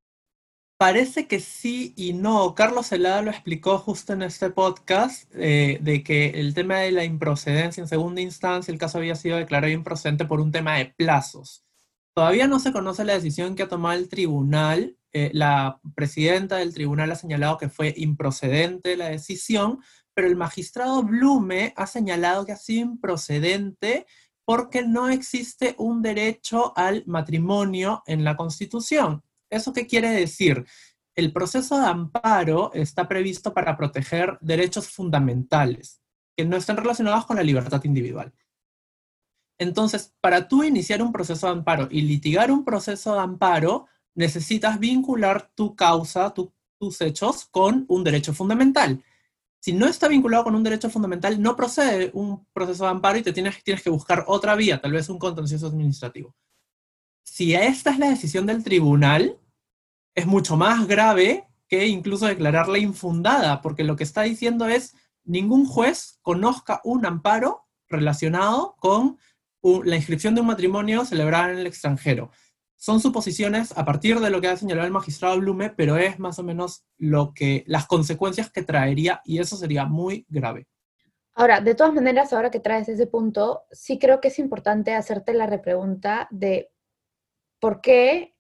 Parece 0.81 1.27
que 1.29 1.41
sí 1.41 1.93
y 1.95 2.15
no. 2.15 2.55
Carlos 2.55 2.87
Celada 2.87 3.21
lo 3.21 3.31
explicó 3.31 3.77
justo 3.77 4.15
en 4.15 4.23
este 4.23 4.49
podcast, 4.49 5.31
eh, 5.35 5.77
de 5.83 6.03
que 6.03 6.31
el 6.41 6.55
tema 6.55 6.79
de 6.79 6.91
la 6.91 7.05
improcedencia 7.05 7.83
en 7.83 7.87
segunda 7.87 8.23
instancia, 8.23 8.73
el 8.73 8.79
caso 8.79 8.97
había 8.97 9.15
sido 9.15 9.37
declarado 9.37 9.71
improcedente 9.71 10.25
por 10.25 10.41
un 10.41 10.53
tema 10.53 10.77
de 10.77 10.87
plazos. 10.87 11.67
Todavía 12.15 12.47
no 12.47 12.59
se 12.61 12.73
conoce 12.73 13.05
la 13.05 13.13
decisión 13.13 13.57
que 13.57 13.65
ha 13.65 13.69
tomado 13.69 13.99
el 13.99 14.09
tribunal. 14.09 14.97
Eh, 15.13 15.31
la 15.35 15.79
presidenta 15.95 16.57
del 16.57 16.73
tribunal 16.73 17.13
ha 17.13 17.17
señalado 17.17 17.59
que 17.59 17.69
fue 17.69 17.93
improcedente 17.99 18.97
la 18.97 19.11
decisión, 19.11 19.81
pero 20.15 20.29
el 20.29 20.37
magistrado 20.37 21.03
Blume 21.03 21.75
ha 21.77 21.87
señalado 21.87 22.47
que 22.47 22.53
ha 22.53 22.57
sido 22.57 22.93
improcedente 22.93 24.07
porque 24.47 24.81
no 24.81 25.11
existe 25.11 25.75
un 25.77 26.01
derecho 26.01 26.73
al 26.75 27.05
matrimonio 27.07 28.03
en 28.07 28.25
la 28.25 28.35
Constitución. 28.35 29.23
¿Eso 29.51 29.73
qué 29.73 29.87
quiere 29.87 30.11
decir? 30.11 30.65
El 31.17 31.33
proceso 31.33 31.79
de 31.79 31.87
amparo 31.87 32.73
está 32.73 33.09
previsto 33.09 33.53
para 33.53 33.77
proteger 33.77 34.39
derechos 34.41 34.89
fundamentales 34.89 36.01
que 36.37 36.45
no 36.45 36.57
están 36.57 36.77
relacionados 36.77 37.27
con 37.27 37.37
la 37.37 37.43
libertad 37.43 37.83
individual. 37.85 38.33
Entonces, 39.59 40.15
para 40.23 40.49
tú 40.49 40.65
iniciar 40.65 41.03
un 41.03 41.13
proceso 41.13 41.47
de 41.47 41.53
amparo 41.53 41.89
y 41.91 42.01
litigar 42.03 42.51
un 42.51 42.65
proceso 42.65 43.13
de 43.13 43.21
amparo, 43.21 43.87
necesitas 44.15 44.79
vincular 44.79 45.51
tu 45.55 45.77
causa, 45.77 46.33
tus 46.33 47.01
hechos, 47.01 47.47
con 47.51 47.85
un 47.89 48.03
derecho 48.03 48.33
fundamental. 48.33 49.05
Si 49.61 49.75
no 49.75 49.87
está 49.87 50.09
vinculado 50.09 50.45
con 50.45 50.55
un 50.55 50.63
derecho 50.63 50.89
fundamental, 50.89 51.43
no 51.43 51.57
procede 51.57 52.11
un 52.15 52.47
proceso 52.55 52.85
de 52.85 52.91
amparo 52.91 53.19
y 53.19 53.23
te 53.23 53.35
tienes, 53.35 53.63
tienes 53.63 53.83
que 53.83 53.91
buscar 53.91 54.25
otra 54.27 54.55
vía, 54.55 54.81
tal 54.81 54.93
vez 54.93 55.11
un 55.11 55.19
contencioso 55.19 55.67
administrativo. 55.67 56.35
Si 57.23 57.55
esta 57.55 57.91
es 57.91 57.99
la 57.99 58.09
decisión 58.09 58.47
del 58.47 58.65
tribunal, 58.65 59.39
es 60.21 60.27
mucho 60.27 60.57
más 60.57 60.87
grave 60.87 61.47
que 61.69 61.87
incluso 61.87 62.27
declararla 62.27 62.79
infundada, 62.79 63.63
porque 63.63 63.85
lo 63.85 63.97
que 63.97 64.05
está 64.05 64.23
diciendo 64.23 64.67
es 64.67 64.95
ningún 65.25 65.67
juez 65.67 66.19
conozca 66.23 66.81
un 66.85 67.07
amparo 67.07 67.67
relacionado 67.89 68.77
con 68.79 69.19
la 69.63 69.97
inscripción 69.97 70.35
de 70.35 70.41
un 70.41 70.47
matrimonio 70.47 71.05
celebrado 71.05 71.53
en 71.53 71.59
el 71.59 71.67
extranjero. 71.67 72.31
Son 72.77 72.99
suposiciones 73.01 73.77
a 73.77 73.85
partir 73.85 74.21
de 74.21 74.31
lo 74.31 74.41
que 74.41 74.49
ha 74.49 74.57
señalado 74.57 74.87
el 74.87 74.93
magistrado 74.93 75.39
Blume, 75.39 75.71
pero 75.71 75.97
es 75.97 76.19
más 76.19 76.39
o 76.39 76.43
menos 76.43 76.85
lo 76.97 77.35
que, 77.35 77.63
las 77.67 77.87
consecuencias 77.87 78.51
que 78.51 78.63
traería 78.63 79.21
y 79.25 79.39
eso 79.39 79.57
sería 79.57 79.85
muy 79.85 80.25
grave. 80.29 80.67
Ahora, 81.35 81.61
de 81.61 81.75
todas 81.75 81.95
maneras, 81.95 82.33
ahora 82.33 82.51
que 82.51 82.61
traes 82.61 82.89
ese 82.89 83.07
punto, 83.07 83.63
sí 83.71 83.99
creo 83.99 84.21
que 84.21 84.29
es 84.29 84.39
importante 84.39 84.95
hacerte 84.95 85.35
la 85.35 85.47
repregunta 85.47 86.27
de 86.31 86.71
por 87.61 87.81
qué 87.81 88.35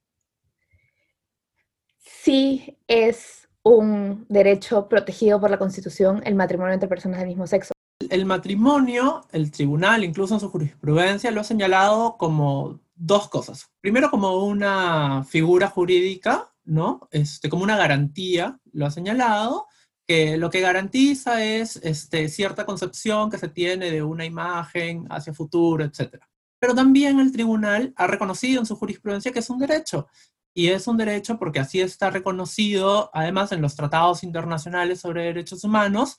sí 2.22 2.76
es 2.86 3.48
un 3.62 4.26
derecho 4.28 4.88
protegido 4.88 5.40
por 5.40 5.50
la 5.50 5.58
Constitución 5.58 6.22
el 6.24 6.34
matrimonio 6.34 6.74
entre 6.74 6.88
personas 6.88 7.18
del 7.20 7.28
mismo 7.28 7.46
sexo 7.46 7.72
el 8.08 8.26
matrimonio, 8.26 9.26
el 9.30 9.50
tribunal, 9.50 10.04
incluso 10.04 10.34
en 10.34 10.40
su 10.40 10.50
jurisprudencia, 10.50 11.30
lo 11.30 11.42
ha 11.42 11.44
señalado 11.44 12.16
como 12.16 12.80
dos 12.94 13.28
cosas. 13.28 13.70
Primero, 13.80 14.10
como 14.10 14.44
una 14.44 15.24
figura 15.24 15.68
jurídica, 15.68 16.52
¿no? 16.64 17.08
Este, 17.10 17.48
como 17.48 17.62
una 17.62 17.76
garantía, 17.76 18.58
lo 18.72 18.86
ha 18.86 18.90
señalado, 18.90 19.66
que 20.06 20.36
lo 20.38 20.50
que 20.50 20.60
garantiza 20.60 21.44
es 21.44 21.76
este, 21.76 22.28
cierta 22.28 22.66
concepción 22.66 23.30
que 23.30 23.38
se 23.38 23.48
tiene 23.48 23.90
de 23.90 24.02
una 24.02 24.24
imagen 24.24 25.06
hacia 25.10 25.32
futuro, 25.32 25.84
etc. 25.84 26.16
Pero 26.58 26.74
también 26.74 27.20
el 27.20 27.32
tribunal 27.32 27.92
ha 27.96 28.06
reconocido 28.06 28.60
en 28.60 28.66
su 28.66 28.76
jurisprudencia 28.76 29.32
que 29.32 29.38
es 29.38 29.50
un 29.50 29.58
derecho. 29.58 30.08
Y 30.54 30.68
es 30.68 30.86
un 30.86 30.96
derecho 30.96 31.38
porque 31.38 31.60
así 31.60 31.80
está 31.80 32.10
reconocido, 32.10 33.10
además, 33.12 33.52
en 33.52 33.62
los 33.62 33.76
tratados 33.76 34.24
internacionales 34.24 35.00
sobre 35.00 35.24
derechos 35.24 35.64
humanos, 35.64 36.18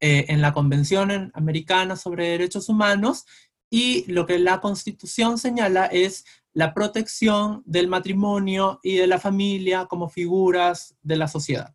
eh, 0.00 0.26
en 0.28 0.42
la 0.42 0.52
Convención 0.52 1.30
Americana 1.34 1.96
sobre 1.96 2.30
Derechos 2.30 2.68
Humanos 2.68 3.24
y 3.70 4.04
lo 4.12 4.26
que 4.26 4.38
la 4.38 4.60
Constitución 4.60 5.38
señala 5.38 5.86
es 5.86 6.24
la 6.52 6.74
protección 6.74 7.62
del 7.64 7.88
matrimonio 7.88 8.80
y 8.82 8.96
de 8.96 9.06
la 9.06 9.18
familia 9.18 9.86
como 9.86 10.08
figuras 10.08 10.94
de 11.02 11.16
la 11.16 11.26
sociedad. 11.26 11.74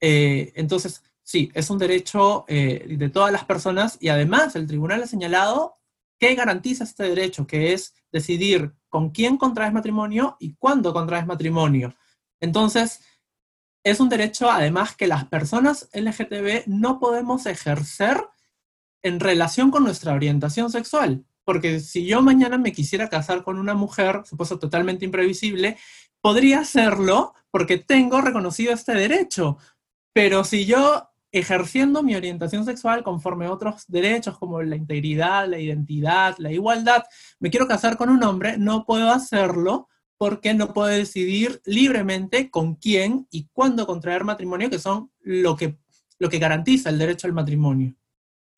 Eh, 0.00 0.52
entonces, 0.56 1.02
sí, 1.22 1.50
es 1.54 1.70
un 1.70 1.78
derecho 1.78 2.44
eh, 2.48 2.84
de 2.98 3.08
todas 3.08 3.32
las 3.32 3.44
personas 3.44 3.96
y 4.00 4.08
además 4.08 4.56
el 4.56 4.66
tribunal 4.66 5.02
ha 5.02 5.06
señalado 5.06 5.76
que 6.18 6.34
garantiza 6.34 6.84
este 6.84 7.04
derecho, 7.04 7.46
que 7.46 7.72
es 7.72 7.94
decidir 8.12 8.74
con 8.88 9.10
quién 9.10 9.36
contraes 9.36 9.72
matrimonio 9.72 10.36
y 10.38 10.54
cuándo 10.54 10.92
contraes 10.92 11.26
matrimonio. 11.26 11.94
Entonces, 12.40 13.00
es 13.84 14.00
un 14.00 14.08
derecho 14.08 14.50
además 14.50 14.96
que 14.96 15.06
las 15.06 15.26
personas 15.26 15.88
LGTB 15.92 16.64
no 16.66 16.98
podemos 16.98 17.46
ejercer 17.46 18.22
en 19.02 19.20
relación 19.20 19.70
con 19.70 19.84
nuestra 19.84 20.14
orientación 20.14 20.70
sexual. 20.70 21.24
Porque 21.44 21.80
si 21.80 22.06
yo 22.06 22.22
mañana 22.22 22.56
me 22.56 22.72
quisiera 22.72 23.10
casar 23.10 23.44
con 23.44 23.58
una 23.58 23.74
mujer, 23.74 24.22
supuesto 24.24 24.58
totalmente 24.58 25.04
imprevisible, 25.04 25.76
podría 26.22 26.60
hacerlo 26.60 27.34
porque 27.50 27.76
tengo 27.76 28.22
reconocido 28.22 28.72
este 28.72 28.94
derecho. 28.94 29.58
Pero 30.14 30.44
si 30.44 30.64
yo 30.64 31.10
ejerciendo 31.34 32.02
mi 32.04 32.14
orientación 32.14 32.64
sexual 32.64 33.02
conforme 33.02 33.46
a 33.46 33.52
otros 33.52 33.84
derechos 33.88 34.38
como 34.38 34.62
la 34.62 34.76
integridad, 34.76 35.48
la 35.48 35.58
identidad, 35.58 36.36
la 36.38 36.52
igualdad, 36.52 37.02
me 37.40 37.50
quiero 37.50 37.66
casar 37.66 37.96
con 37.96 38.08
un 38.08 38.22
hombre, 38.22 38.56
no 38.56 38.86
puedo 38.86 39.10
hacerlo 39.10 39.88
porque 40.16 40.54
no 40.54 40.72
puede 40.72 40.98
decidir 40.98 41.60
libremente 41.64 42.50
con 42.50 42.76
quién 42.76 43.26
y 43.30 43.48
cuándo 43.52 43.84
contraer 43.84 44.22
matrimonio, 44.22 44.70
que 44.70 44.78
son 44.78 45.10
lo 45.20 45.56
que, 45.56 45.76
lo 46.20 46.28
que 46.28 46.38
garantiza 46.38 46.90
el 46.90 46.98
derecho 46.98 47.26
al 47.26 47.32
matrimonio. 47.32 47.96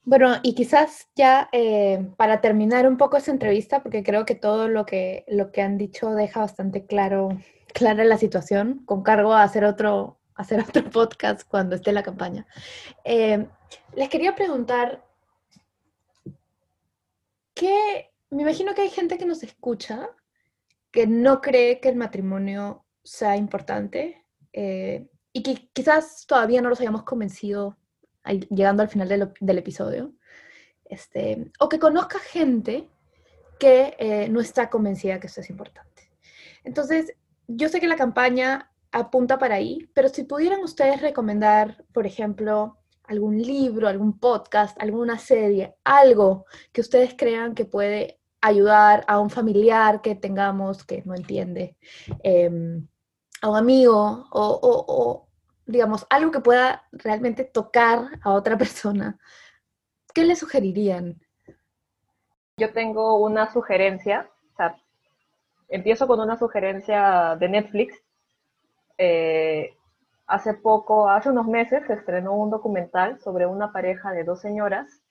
Bueno, 0.05 0.37
y 0.43 0.55
quizás 0.55 1.09
ya 1.17 1.49
eh, 1.53 2.07
para 2.19 2.43
terminar 2.43 2.87
un 2.87 2.99
poco 2.99 3.17
esa 3.17 3.33
entrevista, 3.33 3.83
porque 3.83 4.05
creo 4.05 4.27
que 4.27 4.35
todo 4.35 4.69
lo 4.69 4.85
que, 4.85 5.25
lo 5.29 5.51
que 5.51 5.63
han 5.63 5.79
dicho 5.79 6.11
deja 6.11 6.41
bastante 6.41 6.85
claro, 6.85 7.31
clara 7.73 8.05
la 8.05 8.19
situación, 8.19 8.83
con 8.85 9.03
cargo 9.03 9.33
a 9.33 9.43
hacer 9.43 9.65
otro, 9.65 10.16
hacer 10.37 10.61
otro 10.69 10.89
podcast 10.91 11.47
cuando 11.49 11.77
esté 11.77 11.93
la 11.93 12.03
campaña. 12.03 12.47
Eh, 13.05 13.47
les 13.95 14.09
quería 14.09 14.35
preguntar, 14.35 15.05
¿qué, 17.55 18.13
me 18.31 18.43
imagino 18.43 18.75
que 18.75 18.83
hay 18.83 18.91
gente 18.91 19.19
que 19.19 19.27
nos 19.27 19.43
escucha 19.43 20.09
que 20.93 21.07
no 21.07 21.41
cree 21.41 21.81
que 21.81 21.91
el 21.91 21.97
matrimonio 21.97 22.85
sea 23.03 23.37
importante 23.37 24.25
eh, 24.53 25.09
y 25.33 25.43
que 25.43 25.69
quizás 25.73 26.27
todavía 26.27 26.63
no 26.63 26.71
los 26.71 26.81
hayamos 26.81 27.03
convencido 27.03 27.77
llegando 28.51 28.83
al 28.83 28.89
final 28.89 29.09
del, 29.39 29.59
episodio, 29.59 30.13
este, 30.87 31.53
o 31.61 31.69
que 31.69 31.79
conozca 31.79 32.19
gente 32.19 32.89
que 33.61 33.95
eh, 33.99 34.29
no 34.29 34.41
está 34.41 34.69
convencida 34.71 35.21
que 35.21 35.29
esto 35.29 35.41
es 35.41 35.51
importante. 35.51 36.11
Entonces, 36.65 37.15
yo 37.47 37.69
sé 37.69 37.79
que 37.79 37.87
la 37.87 37.97
campaña 37.97 38.73
apunta 38.97 39.39
para 39.39 39.57
ahí, 39.57 39.89
pero 39.95 40.09
si 40.09 40.25
pudieran 40.25 40.61
ustedes 40.63 41.03
recomendar, 41.03 41.85
por 41.93 42.07
ejemplo, 42.07 42.79
algún 43.05 43.41
libro, 43.41 43.89
algún 43.89 44.19
podcast, 44.19 44.81
alguna 44.81 45.19
serie, 45.19 45.77
algo 45.85 46.47
que 46.73 46.81
ustedes 46.81 47.15
crean 47.17 47.55
que 47.55 47.67
puede 47.67 48.19
ayudar 48.41 49.05
a 49.07 49.21
un 49.21 49.29
familiar 49.29 50.01
que 50.01 50.15
tengamos 50.15 50.85
que 50.85 51.03
no 51.05 51.15
entiende, 51.15 51.77
em, 52.23 52.87
a 53.43 53.51
un 53.51 53.57
amigo 53.57 54.29
o, 54.33 55.29
digamos, 55.67 56.07
algo 56.09 56.31
que 56.31 56.41
pueda 56.41 56.85
realmente 56.93 57.45
tocar 57.45 58.09
a 58.23 58.33
otra 58.33 58.57
persona, 58.59 59.19
¿qué 60.15 60.25
le 60.25 60.37
sugerirían? 60.37 61.21
Yo 62.57 62.73
tengo 62.73 63.17
una 63.17 63.53
sugerencia, 63.53 64.31
o 64.55 64.57
sea, 64.57 64.77
empiezo 65.69 66.07
con 66.07 66.21
una 66.21 66.39
sugerencia 66.39 67.37
de 67.39 67.49
Netflix. 67.51 68.06
Eh, 68.99 69.75
hace 70.27 70.55
poco, 70.55 71.09
hace 71.09 71.31
unos 71.31 71.47
meses, 71.47 71.87
se 71.87 71.95
estrenó 71.95 72.35
un 72.35 72.51
documental 72.51 73.21
sobre 73.21 73.47
una 73.47 73.73
pareja 73.73 74.13
de 74.13 74.25
dos 74.25 74.41
señoras 74.41 75.03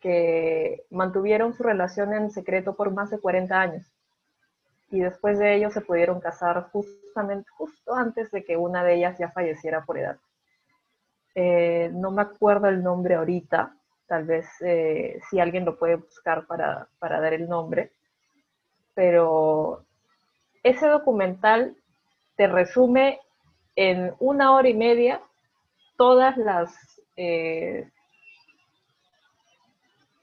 que 0.00 0.84
mantuvieron 0.90 1.52
su 1.54 1.62
relación 1.62 2.14
en 2.14 2.30
secreto 2.30 2.74
por 2.74 2.90
más 2.90 3.10
de 3.10 3.18
40 3.18 3.60
años. 3.60 3.86
Y 4.90 5.00
después 5.00 5.38
de 5.38 5.54
ello 5.54 5.70
se 5.70 5.82
pudieron 5.82 6.20
casar 6.20 6.70
justamente, 6.72 7.48
justo 7.50 7.94
antes 7.94 8.30
de 8.30 8.44
que 8.44 8.56
una 8.56 8.82
de 8.82 8.94
ellas 8.94 9.18
ya 9.18 9.30
falleciera 9.30 9.84
por 9.84 9.98
edad. 9.98 10.16
Eh, 11.34 11.90
no 11.92 12.10
me 12.10 12.22
acuerdo 12.22 12.68
el 12.68 12.82
nombre 12.82 13.14
ahorita, 13.14 13.76
tal 14.06 14.24
vez 14.24 14.48
eh, 14.62 15.20
si 15.30 15.38
alguien 15.38 15.64
lo 15.64 15.78
puede 15.78 15.94
buscar 15.94 16.46
para, 16.46 16.88
para 16.98 17.20
dar 17.20 17.34
el 17.34 17.48
nombre, 17.48 17.92
pero 18.94 19.84
ese 20.64 20.88
documental 20.88 21.76
te 22.40 22.46
resume 22.46 23.20
en 23.76 24.14
una 24.18 24.54
hora 24.54 24.66
y 24.66 24.72
media 24.72 25.20
todas 25.98 26.38
las 26.38 26.72
eh, 27.18 27.86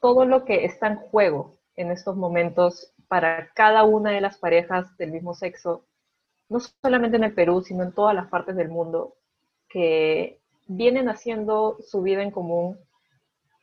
todo 0.02 0.26
lo 0.26 0.44
que 0.44 0.66
está 0.66 0.88
en 0.88 0.96
juego 0.96 1.54
en 1.76 1.92
estos 1.92 2.16
momentos 2.16 2.92
para 3.08 3.50
cada 3.54 3.84
una 3.84 4.10
de 4.10 4.22
las 4.22 4.40
parejas 4.40 4.98
del 4.98 5.12
mismo 5.12 5.36
sexo, 5.36 5.84
no 6.50 6.60
solamente 6.82 7.18
en 7.18 7.26
el 7.26 7.36
Perú, 7.36 7.62
sino 7.62 7.84
en 7.84 7.92
todas 7.92 8.16
las 8.16 8.30
partes 8.30 8.56
del 8.56 8.70
mundo, 8.70 9.14
que 9.70 10.40
vienen 10.66 11.10
haciendo 11.10 11.78
su 11.86 12.02
vida 12.02 12.24
en 12.24 12.32
común, 12.32 12.80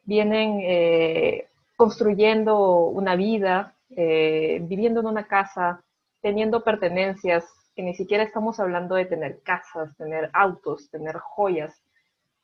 vienen 0.04 0.60
eh, 0.62 1.48
construyendo 1.74 2.86
una 2.86 3.16
vida, 3.16 3.74
eh, 3.96 4.60
viviendo 4.62 5.00
en 5.00 5.06
una 5.06 5.26
casa, 5.26 5.82
teniendo 6.22 6.62
pertenencias, 6.62 7.63
que 7.74 7.82
ni 7.82 7.94
siquiera 7.94 8.22
estamos 8.22 8.60
hablando 8.60 8.94
de 8.94 9.06
tener 9.06 9.40
casas, 9.42 9.96
tener 9.96 10.30
autos, 10.32 10.90
tener 10.90 11.16
joyas, 11.16 11.82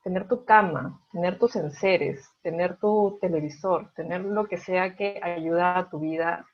tener 0.03 0.27
tu 0.27 0.45
cama, 0.45 1.01
tener 1.13 1.39
tus 1.39 1.57
enseres, 1.57 2.29
tener 2.43 2.77
tu 2.79 3.19
televisor, 3.21 3.93
tener 3.95 4.23
lo 4.23 4.47
que 4.47 4.57
sea 4.57 4.97
que 4.97 5.21
ayuda 5.23 5.79
a 5.79 5.91
tu 5.91 6.01
vida 6.01 6.47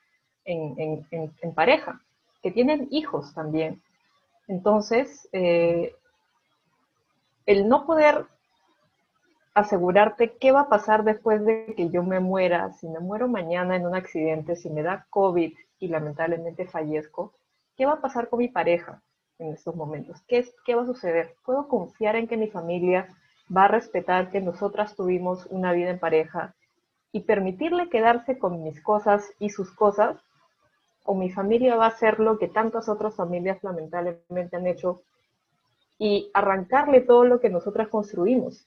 en, 0.45 1.05
pareja, 1.55 2.01
que 2.41 2.51
tienen 2.51 2.87
hijos 2.91 3.33
también. 3.33 3.81
Entonces, 4.47 5.27
eh, 5.33 5.95
el 7.45 7.67
no 7.67 7.85
poder 7.85 8.25
asegurarte 9.53 10.37
qué 10.37 10.51
va 10.51 10.61
a 10.61 10.69
pasar 10.69 11.03
después 11.03 11.43
de 11.43 11.73
que 11.75 11.89
yo 11.89 12.03
me 12.03 12.19
muera, 12.19 12.73
si 12.73 12.87
me 12.87 12.99
muero 12.99 13.27
mañana 13.27 13.75
en 13.75 13.87
un 13.87 13.95
accidente, 13.95 14.55
si 14.55 14.69
me 14.69 14.83
da 14.83 15.07
COVID 15.09 15.53
y 15.79 15.87
lamentablemente 15.87 16.67
fallezco, 16.67 17.33
¿qué 17.77 17.85
va 17.85 17.93
a 17.93 18.01
pasar 18.01 18.27
con 18.27 18.39
mi 18.39 18.49
pareja 18.49 19.01
en 19.39 19.53
estos 19.53 19.75
momentos? 19.75 20.21
¿Qué, 20.27 20.75
va 20.75 20.81
a 20.81 20.87
suceder? 20.87 21.35
¿Puedo 21.45 21.67
confiar 21.67 22.15
en 22.15 22.27
que 22.27 22.35
mi 22.35 22.47
familia 22.47 23.07
va 23.55 23.65
a 23.65 23.69
respetar 23.69 24.31
que 24.31 24.41
nosotras 24.41 24.95
tuvimos 24.95 25.45
una 25.45 25.71
vida 25.71 25.91
en 25.91 25.99
pareja 25.99 26.55
y 27.11 27.21
permitirle 27.21 27.89
quedarse 27.89 28.37
con 28.37 28.63
mis 28.63 28.81
cosas 28.81 29.31
y 29.39 29.51
sus 29.51 29.71
cosas, 29.71 30.17
o 31.05 31.15
mi 31.15 31.31
familia 31.31 31.77
va 31.77 31.85
a 31.85 31.89
hacer 31.89 32.19
lo 32.19 32.37
que 32.37 32.49
tantas 32.49 32.89
otras 32.89 33.15
familias 33.15 33.63
lamentablemente 33.63 34.57
han 34.57 34.67
hecho 34.67 35.01
y 35.97 36.29
arrancarle 36.33 36.99
todo 37.01 37.23
lo 37.23 37.39
que 37.39 37.49
nosotras 37.49 37.87
construimos. 37.87 38.65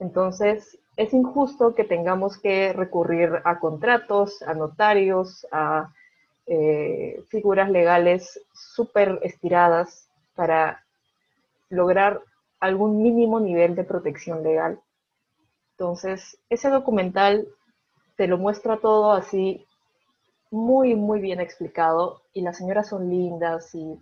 Entonces, 0.00 0.78
es 0.96 1.12
injusto 1.14 1.74
que 1.74 1.84
tengamos 1.84 2.38
que 2.38 2.72
recurrir 2.72 3.40
a 3.44 3.60
contratos, 3.60 4.42
a 4.42 4.54
notarios, 4.54 5.46
a 5.52 5.92
eh, 6.46 7.22
figuras 7.28 7.70
legales 7.70 8.40
súper 8.52 9.18
estiradas 9.22 10.08
para 10.34 10.84
lograr 11.68 12.22
algún 12.60 13.02
mínimo 13.02 13.40
nivel 13.40 13.74
de 13.74 13.84
protección 13.84 14.42
legal. 14.42 14.80
Entonces, 15.72 16.38
ese 16.48 16.70
documental 16.70 17.46
te 18.16 18.26
lo 18.26 18.38
muestra 18.38 18.78
todo 18.78 19.12
así 19.12 19.66
muy, 20.50 20.94
muy 20.94 21.20
bien 21.20 21.40
explicado 21.40 22.22
y 22.32 22.42
las 22.42 22.56
señoras 22.56 22.88
son 22.88 23.10
lindas 23.10 23.74
y 23.74 23.98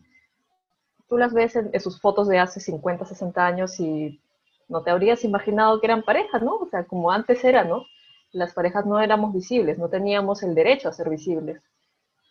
tú 1.09 1.19
las 1.19 1.33
ves 1.33 1.57
en, 1.57 1.81
sus 1.81 2.01
fotos 2.01 2.29
de 2.29 2.39
hace 2.39 2.61
50, 2.61 3.05
60 3.05 3.47
años 3.47 3.81
y 3.81 4.21
no 4.69 4.83
te 4.83 4.91
habrías 4.91 5.25
imaginado 5.25 5.81
que 5.81 5.87
eran 5.87 6.03
parejas, 6.03 6.43
¿no? 6.43 6.57
O 6.57 6.67
sea, 6.67 6.85
como 6.85 7.11
antes 7.11 7.43
era, 7.45 7.65
¿no? 7.65 7.85
Las 8.33 8.53
parejas 8.53 8.87
no 8.87 9.01
éramos 9.01 9.33
visibles, 9.33 9.79
no 9.79 9.89
teníamos 9.89 10.43
el 10.43 10.55
derecho 10.55 10.89
a 10.89 10.93
ser 10.93 11.09
visibles. 11.09 11.61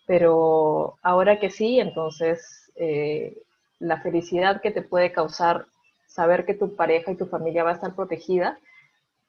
Pero 0.06 0.98
ahora 1.02 1.40
que 1.40 1.50
sí, 1.50 1.80
entonces 1.80 2.72
eh, 2.76 3.38
la 3.80 4.02
felicidad 4.02 4.62
que 4.62 4.72
te 4.72 4.82
puede 4.82 5.12
causar 5.12 5.66
saber 6.08 6.46
que 6.46 6.54
tu 6.54 6.76
pareja 6.76 7.12
y 7.12 7.18
tu 7.18 7.26
familia 7.26 7.64
va 7.64 7.72
a 7.72 7.76
estar 7.76 7.96
protegida 7.96 8.60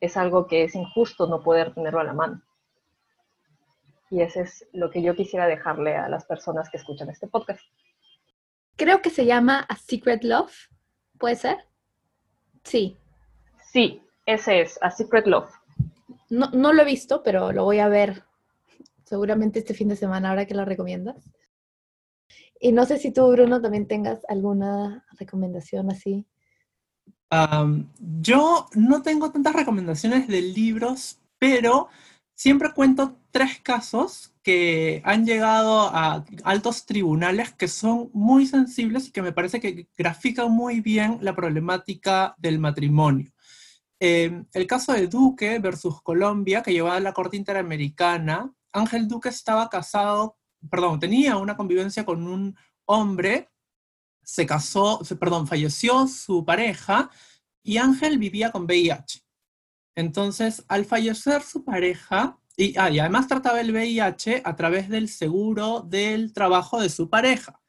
es 0.01 0.17
algo 0.17 0.47
que 0.47 0.65
es 0.65 0.75
injusto 0.75 1.27
no 1.27 1.43
poder 1.43 1.73
tenerlo 1.73 2.01
a 2.01 2.05
la 2.05 2.13
mano. 2.13 2.43
Y 4.11 4.21
eso 4.21 4.41
es 4.41 4.67
lo 4.73 4.91
que 4.91 5.03
yo 5.03 5.17
quisiera 5.17 5.47
dejarle 5.47 5.97
a 5.97 6.09
las 6.09 6.27
personas 6.27 6.69
que 6.69 6.77
escuchan 6.77 7.09
este 7.09 7.27
podcast. 7.27 7.63
Creo 8.77 9.01
que 9.01 9.11
se 9.11 9.25
llama 9.25 9.61
A 9.69 9.77
Secret 9.77 10.25
Love, 10.25 10.53
¿puede 11.19 11.37
ser? 11.37 11.57
Sí. 12.65 12.97
Sí, 13.73 14.03
ese 14.27 14.61
es, 14.61 14.79
A 14.83 14.91
Secret 14.91 15.27
Love. 15.27 15.51
No, 16.29 16.51
no 16.51 16.73
lo 16.73 16.83
he 16.83 16.85
visto, 16.85 17.23
pero 17.23 17.53
lo 17.53 17.65
voy 17.65 17.79
a 17.79 17.89
ver 17.89 18.25
seguramente 19.15 19.61
este 19.61 19.75
fin 19.75 19.87
de 19.87 19.95
semana 19.95 20.31
ahora 20.31 20.45
que 20.45 20.57
lo 20.57 20.65
recomiendas. 20.65 21.31
Y 22.59 22.73
no 22.73 22.85
sé 22.85 22.99
si 22.99 23.13
tú, 23.13 23.31
Bruno, 23.31 23.63
también 23.63 23.87
tengas 23.87 24.23
alguna 24.29 25.07
recomendación 25.21 25.89
así. 25.89 26.27
yo 28.21 28.67
no 28.75 29.03
tengo 29.03 29.31
tantas 29.31 29.55
recomendaciones 29.55 30.27
de 30.27 30.43
libros, 30.43 31.21
pero 31.39 31.87
siempre 32.35 32.73
cuento 32.73 33.17
tres 33.31 33.61
casos 33.63 34.35
que 34.43 35.01
han 35.05 35.25
llegado 35.25 35.91
a 35.95 36.25
altos 36.43 36.85
tribunales 36.85 37.53
que 37.53 37.69
son 37.69 38.11
muy 38.13 38.47
sensibles 38.47 39.07
y 39.07 39.13
que 39.13 39.23
me 39.23 39.33
parece 39.33 39.61
que 39.61 39.87
grafican 39.97 40.51
muy 40.51 40.81
bien 40.81 41.19
la 41.21 41.37
problemática 41.37 42.35
del 42.37 42.59
matrimonio. 42.59 43.31
Em, 44.01 44.45
el 44.53 44.67
caso 44.67 44.93
de 44.93 45.07
Duque 45.07 45.61
versus 45.61 46.03
Colombia, 46.03 46.63
que 46.65 46.73
llevaba 46.73 46.97
a 46.97 47.01
la 47.01 47.13
Corte 47.13 47.37
Interamericana, 47.37 48.53
Ángel 48.75 49.09
Duque 49.09 49.31
estaba 49.31 49.71
casado, 49.71 50.37
perdón, 50.69 51.01
tenía 51.01 51.37
una 51.37 51.57
convivencia 51.57 52.05
con 52.05 52.27
un 52.27 52.57
hombre, 52.85 53.49
se 54.23 54.45
casó, 54.45 55.01
perdón, 55.19 55.47
falleció 55.47 56.07
su 56.09 56.45
pareja 56.45 57.11
y 57.63 57.79
Ángel 57.79 58.19
vivía 58.19 58.51
con 58.51 58.65
VIH. 58.65 59.23
Entonces, 59.97 60.65
al 60.69 60.85
fallecer 60.85 61.43
su 61.43 61.65
pareja, 61.65 62.39
y, 62.57 62.77
ah, 62.77 62.91
y 62.91 62.99
además 62.99 63.29
trataba 63.29 63.61
el 63.61 63.73
VIH 63.73 64.43
a 64.45 64.57
través 64.57 64.89
del 64.89 65.09
seguro 65.09 65.81
del 65.81 66.33
trabajo 66.33 66.81
de 66.81 66.89
su 66.89 67.09
pareja. 67.09 67.61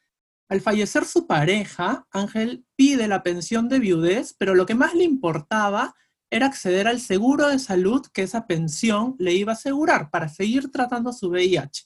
Al 0.47 0.61
fallecer 0.61 1.05
su 1.05 1.27
pareja, 1.27 2.07
Ángel 2.11 2.65
pide 2.75 3.07
la 3.07 3.23
pensión 3.23 3.69
de 3.69 3.79
viudez, 3.79 4.35
pero 4.37 4.55
lo 4.55 4.65
que 4.65 4.75
más 4.75 4.93
le 4.95 5.03
importaba 5.03 5.95
era 6.29 6.47
acceder 6.47 6.87
al 6.87 6.99
seguro 6.99 7.47
de 7.49 7.59
salud 7.59 8.05
que 8.13 8.23
esa 8.23 8.47
pensión 8.47 9.15
le 9.19 9.33
iba 9.33 9.53
a 9.53 9.55
asegurar 9.55 10.09
para 10.09 10.29
seguir 10.29 10.71
tratando 10.71 11.13
su 11.13 11.29
VIH. 11.29 11.83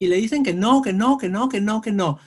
Y 0.00 0.08
le 0.08 0.16
dicen 0.16 0.42
que 0.42 0.54
no, 0.54 0.82
que 0.82 0.92
no, 0.92 1.18
que 1.18 1.28
no, 1.28 1.48
que 1.48 1.60
no, 1.60 1.80
que 1.80 1.92
no. 1.92 2.18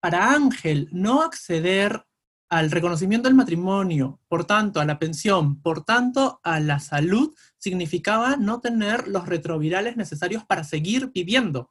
Para 0.00 0.32
Ángel, 0.32 0.88
no 0.92 1.22
acceder 1.22 2.04
al 2.50 2.70
reconocimiento 2.70 3.28
del 3.28 3.36
matrimonio, 3.36 4.20
por 4.26 4.44
tanto 4.44 4.80
a 4.80 4.84
la 4.84 4.98
pensión, 4.98 5.62
por 5.62 5.84
tanto 5.84 6.40
a 6.42 6.58
la 6.58 6.80
salud, 6.80 7.32
significaba 7.58 8.36
no 8.36 8.60
tener 8.60 9.06
los 9.06 9.26
retrovirales 9.26 9.96
necesarios 9.96 10.44
para 10.44 10.64
seguir 10.64 11.12
viviendo. 11.12 11.70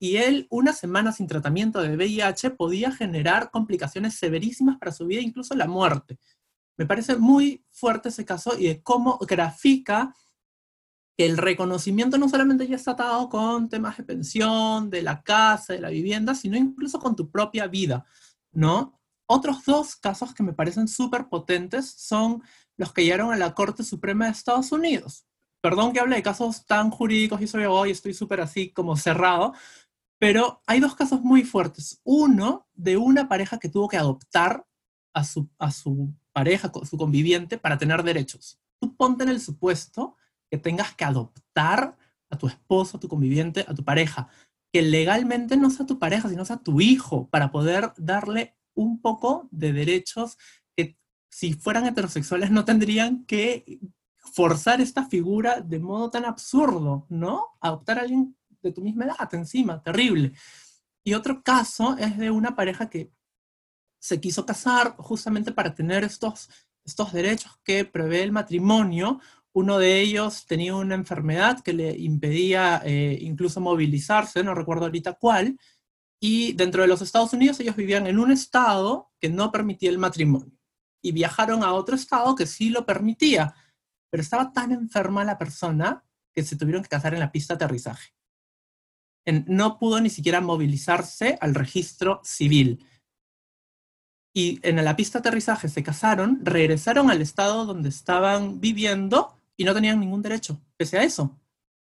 Y 0.00 0.18
él, 0.18 0.46
una 0.50 0.72
semana 0.72 1.10
sin 1.10 1.26
tratamiento 1.26 1.82
de 1.82 1.96
VIH, 1.96 2.50
podía 2.50 2.92
generar 2.92 3.50
complicaciones 3.50 4.14
severísimas 4.14 4.78
para 4.78 4.92
su 4.92 5.06
vida, 5.06 5.20
incluso 5.20 5.56
la 5.56 5.66
muerte. 5.66 6.18
Me 6.78 6.86
parece 6.86 7.16
muy 7.16 7.64
fuerte 7.70 8.08
ese 8.08 8.24
caso 8.24 8.58
y 8.58 8.68
de 8.68 8.82
cómo 8.82 9.18
grafica 9.18 10.14
que 11.16 11.26
el 11.26 11.36
reconocimiento 11.36 12.16
no 12.16 12.28
solamente 12.28 12.68
ya 12.68 12.76
está 12.76 12.92
atado 12.92 13.28
con 13.28 13.68
temas 13.68 13.96
de 13.96 14.04
pensión, 14.04 14.88
de 14.88 15.02
la 15.02 15.22
casa, 15.22 15.72
de 15.72 15.80
la 15.80 15.90
vivienda, 15.90 16.36
sino 16.36 16.56
incluso 16.56 17.00
con 17.00 17.16
tu 17.16 17.28
propia 17.28 17.66
vida, 17.66 18.06
¿no? 18.52 19.00
Otros 19.26 19.64
dos 19.64 19.96
casos 19.96 20.32
que 20.32 20.44
me 20.44 20.52
parecen 20.52 20.86
súper 20.86 21.28
potentes 21.28 21.90
son 21.90 22.42
los 22.76 22.92
que 22.92 23.02
llegaron 23.02 23.32
a 23.32 23.36
la 23.36 23.52
Corte 23.52 23.82
Suprema 23.82 24.26
de 24.26 24.30
Estados 24.30 24.70
Unidos. 24.70 25.26
Perdón 25.60 25.92
que 25.92 25.98
hable 25.98 26.14
de 26.14 26.22
casos 26.22 26.64
tan 26.64 26.90
jurídicos, 26.90 27.42
y 27.42 27.48
soy 27.48 27.64
abogado 27.64 27.86
y 27.86 27.90
estoy 27.90 28.14
súper 28.14 28.40
así 28.40 28.70
como 28.70 28.96
cerrado, 28.96 29.52
pero 30.20 30.62
hay 30.66 30.78
dos 30.78 30.94
casos 30.94 31.20
muy 31.22 31.42
fuertes. 31.42 32.00
Uno 32.04 32.68
de 32.74 32.96
una 32.96 33.28
pareja 33.28 33.58
que 33.58 33.68
tuvo 33.68 33.88
que 33.88 33.96
adoptar 33.96 34.64
a 35.12 35.24
su, 35.24 35.50
a 35.58 35.72
su 35.72 36.14
pareja, 36.38 36.70
su 36.88 36.96
conviviente, 36.96 37.58
para 37.58 37.78
tener 37.78 38.04
derechos. 38.04 38.60
Tú 38.80 38.94
ponte 38.96 39.24
en 39.24 39.30
el 39.30 39.40
supuesto 39.40 40.14
que 40.48 40.56
tengas 40.56 40.94
que 40.94 41.04
adoptar 41.04 41.96
a 42.30 42.38
tu 42.38 42.46
esposo, 42.46 42.96
a 42.96 43.00
tu 43.00 43.08
conviviente, 43.08 43.64
a 43.66 43.74
tu 43.74 43.82
pareja, 43.82 44.28
que 44.72 44.82
legalmente 44.82 45.56
no 45.56 45.68
sea 45.70 45.84
tu 45.84 45.98
pareja, 45.98 46.28
sino 46.28 46.44
sea 46.44 46.58
tu 46.58 46.80
hijo, 46.80 47.28
para 47.28 47.50
poder 47.50 47.92
darle 47.96 48.56
un 48.74 49.00
poco 49.00 49.48
de 49.50 49.72
derechos 49.72 50.38
que 50.76 50.96
si 51.28 51.54
fueran 51.54 51.86
heterosexuales 51.86 52.52
no 52.52 52.64
tendrían 52.64 53.24
que 53.24 53.80
forzar 54.16 54.80
esta 54.80 55.08
figura 55.08 55.60
de 55.60 55.80
modo 55.80 56.08
tan 56.10 56.24
absurdo, 56.24 57.04
¿no? 57.08 57.46
Adoptar 57.60 57.98
a 57.98 58.02
alguien 58.02 58.36
de 58.62 58.70
tu 58.70 58.80
misma 58.80 59.06
edad 59.06 59.34
encima, 59.34 59.82
terrible. 59.82 60.34
Y 61.02 61.14
otro 61.14 61.42
caso 61.42 61.96
es 61.98 62.16
de 62.16 62.30
una 62.30 62.54
pareja 62.54 62.88
que 62.88 63.10
se 63.98 64.20
quiso 64.20 64.46
casar 64.46 64.94
justamente 64.98 65.52
para 65.52 65.74
tener 65.74 66.04
estos, 66.04 66.48
estos 66.84 67.12
derechos 67.12 67.58
que 67.64 67.84
prevé 67.84 68.22
el 68.22 68.32
matrimonio. 68.32 69.20
Uno 69.52 69.78
de 69.78 70.00
ellos 70.00 70.46
tenía 70.46 70.76
una 70.76 70.94
enfermedad 70.94 71.60
que 71.60 71.72
le 71.72 71.96
impedía 71.98 72.82
eh, 72.84 73.18
incluso 73.20 73.60
movilizarse, 73.60 74.44
no 74.44 74.54
recuerdo 74.54 74.84
ahorita 74.84 75.14
cuál, 75.14 75.58
y 76.20 76.52
dentro 76.52 76.82
de 76.82 76.88
los 76.88 77.02
Estados 77.02 77.32
Unidos 77.32 77.60
ellos 77.60 77.76
vivían 77.76 78.06
en 78.06 78.18
un 78.18 78.32
estado 78.32 79.10
que 79.20 79.28
no 79.28 79.52
permitía 79.52 79.90
el 79.90 79.98
matrimonio 79.98 80.58
y 81.02 81.12
viajaron 81.12 81.62
a 81.62 81.72
otro 81.72 81.94
estado 81.94 82.34
que 82.34 82.46
sí 82.46 82.70
lo 82.70 82.84
permitía, 82.84 83.54
pero 84.10 84.22
estaba 84.22 84.52
tan 84.52 84.72
enferma 84.72 85.24
la 85.24 85.38
persona 85.38 86.04
que 86.34 86.42
se 86.42 86.56
tuvieron 86.56 86.82
que 86.82 86.88
casar 86.88 87.14
en 87.14 87.20
la 87.20 87.32
pista 87.32 87.54
de 87.54 87.64
aterrizaje. 87.64 88.12
no 89.46 89.78
pudo 89.78 90.00
ni 90.00 90.10
siquiera 90.10 90.40
movilizarse 90.40 91.36
al 91.40 91.54
registro 91.54 92.20
civil. 92.24 92.84
Y 94.38 94.60
en 94.62 94.76
la 94.84 94.94
pista 94.94 95.18
aterrizaje 95.18 95.68
se 95.68 95.82
casaron, 95.82 96.38
regresaron 96.44 97.10
al 97.10 97.20
estado 97.20 97.66
donde 97.66 97.88
estaban 97.88 98.60
viviendo 98.60 99.34
y 99.56 99.64
no 99.64 99.74
tenían 99.74 99.98
ningún 99.98 100.22
derecho, 100.22 100.62
pese 100.76 100.96
a 100.96 101.02
eso. 101.02 101.36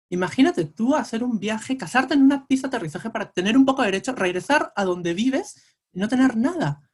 Imagínate 0.10 0.64
tú 0.64 0.96
hacer 0.96 1.26
un 1.26 1.40
viaje, 1.40 1.76
casarte 1.76 2.14
en 2.14 2.22
una 2.22 2.48
pista 2.48 2.68
aterrizaje 2.68 3.10
para 3.10 3.34
tener 3.34 3.58
un 3.58 3.66
poco 3.66 3.82
de 3.82 3.90
derecho, 3.90 4.14
regresar 4.14 4.72
a 4.78 4.86
donde 4.86 5.14
vives 5.14 5.62
y 5.92 6.00
no 6.00 6.08
tener 6.08 6.38
nada. 6.38 6.90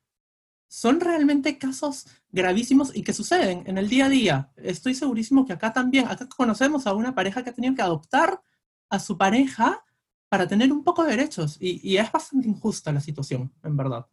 Son 0.68 1.00
realmente 1.00 1.60
casos 1.60 2.08
gravísimos 2.32 2.89
y 2.96 3.04
que 3.04 3.14
suceden 3.14 3.62
en 3.68 3.78
el 3.78 3.89
día 3.89 4.08
a 4.08 4.10
día. 4.10 4.51
Estoy 4.56 4.95
segurísimo 4.95 5.45
que 5.45 5.54
acá 5.54 5.72
también, 5.72 6.08
acá 6.08 6.28
conocemos 6.36 6.88
a 6.88 6.95
una 6.95 7.14
pareja 7.14 7.43
que 7.43 7.51
ha 7.51 7.54
tenido 7.54 7.76
que 7.76 7.84
adoptar 7.84 8.41
a 8.89 8.97
su 8.97 9.20
pareja 9.20 9.86
para 10.30 10.47
tener 10.47 10.74
un 10.74 10.84
poco 10.84 11.04
de 11.04 11.12
derechos 11.12 11.58
y, 11.60 11.80
y 11.88 11.97
es 11.97 12.12
bastante 12.12 12.47
injusta 12.47 12.91
la 12.91 13.01
situación, 13.01 13.54
en 13.62 13.78
verdad. 13.78 14.08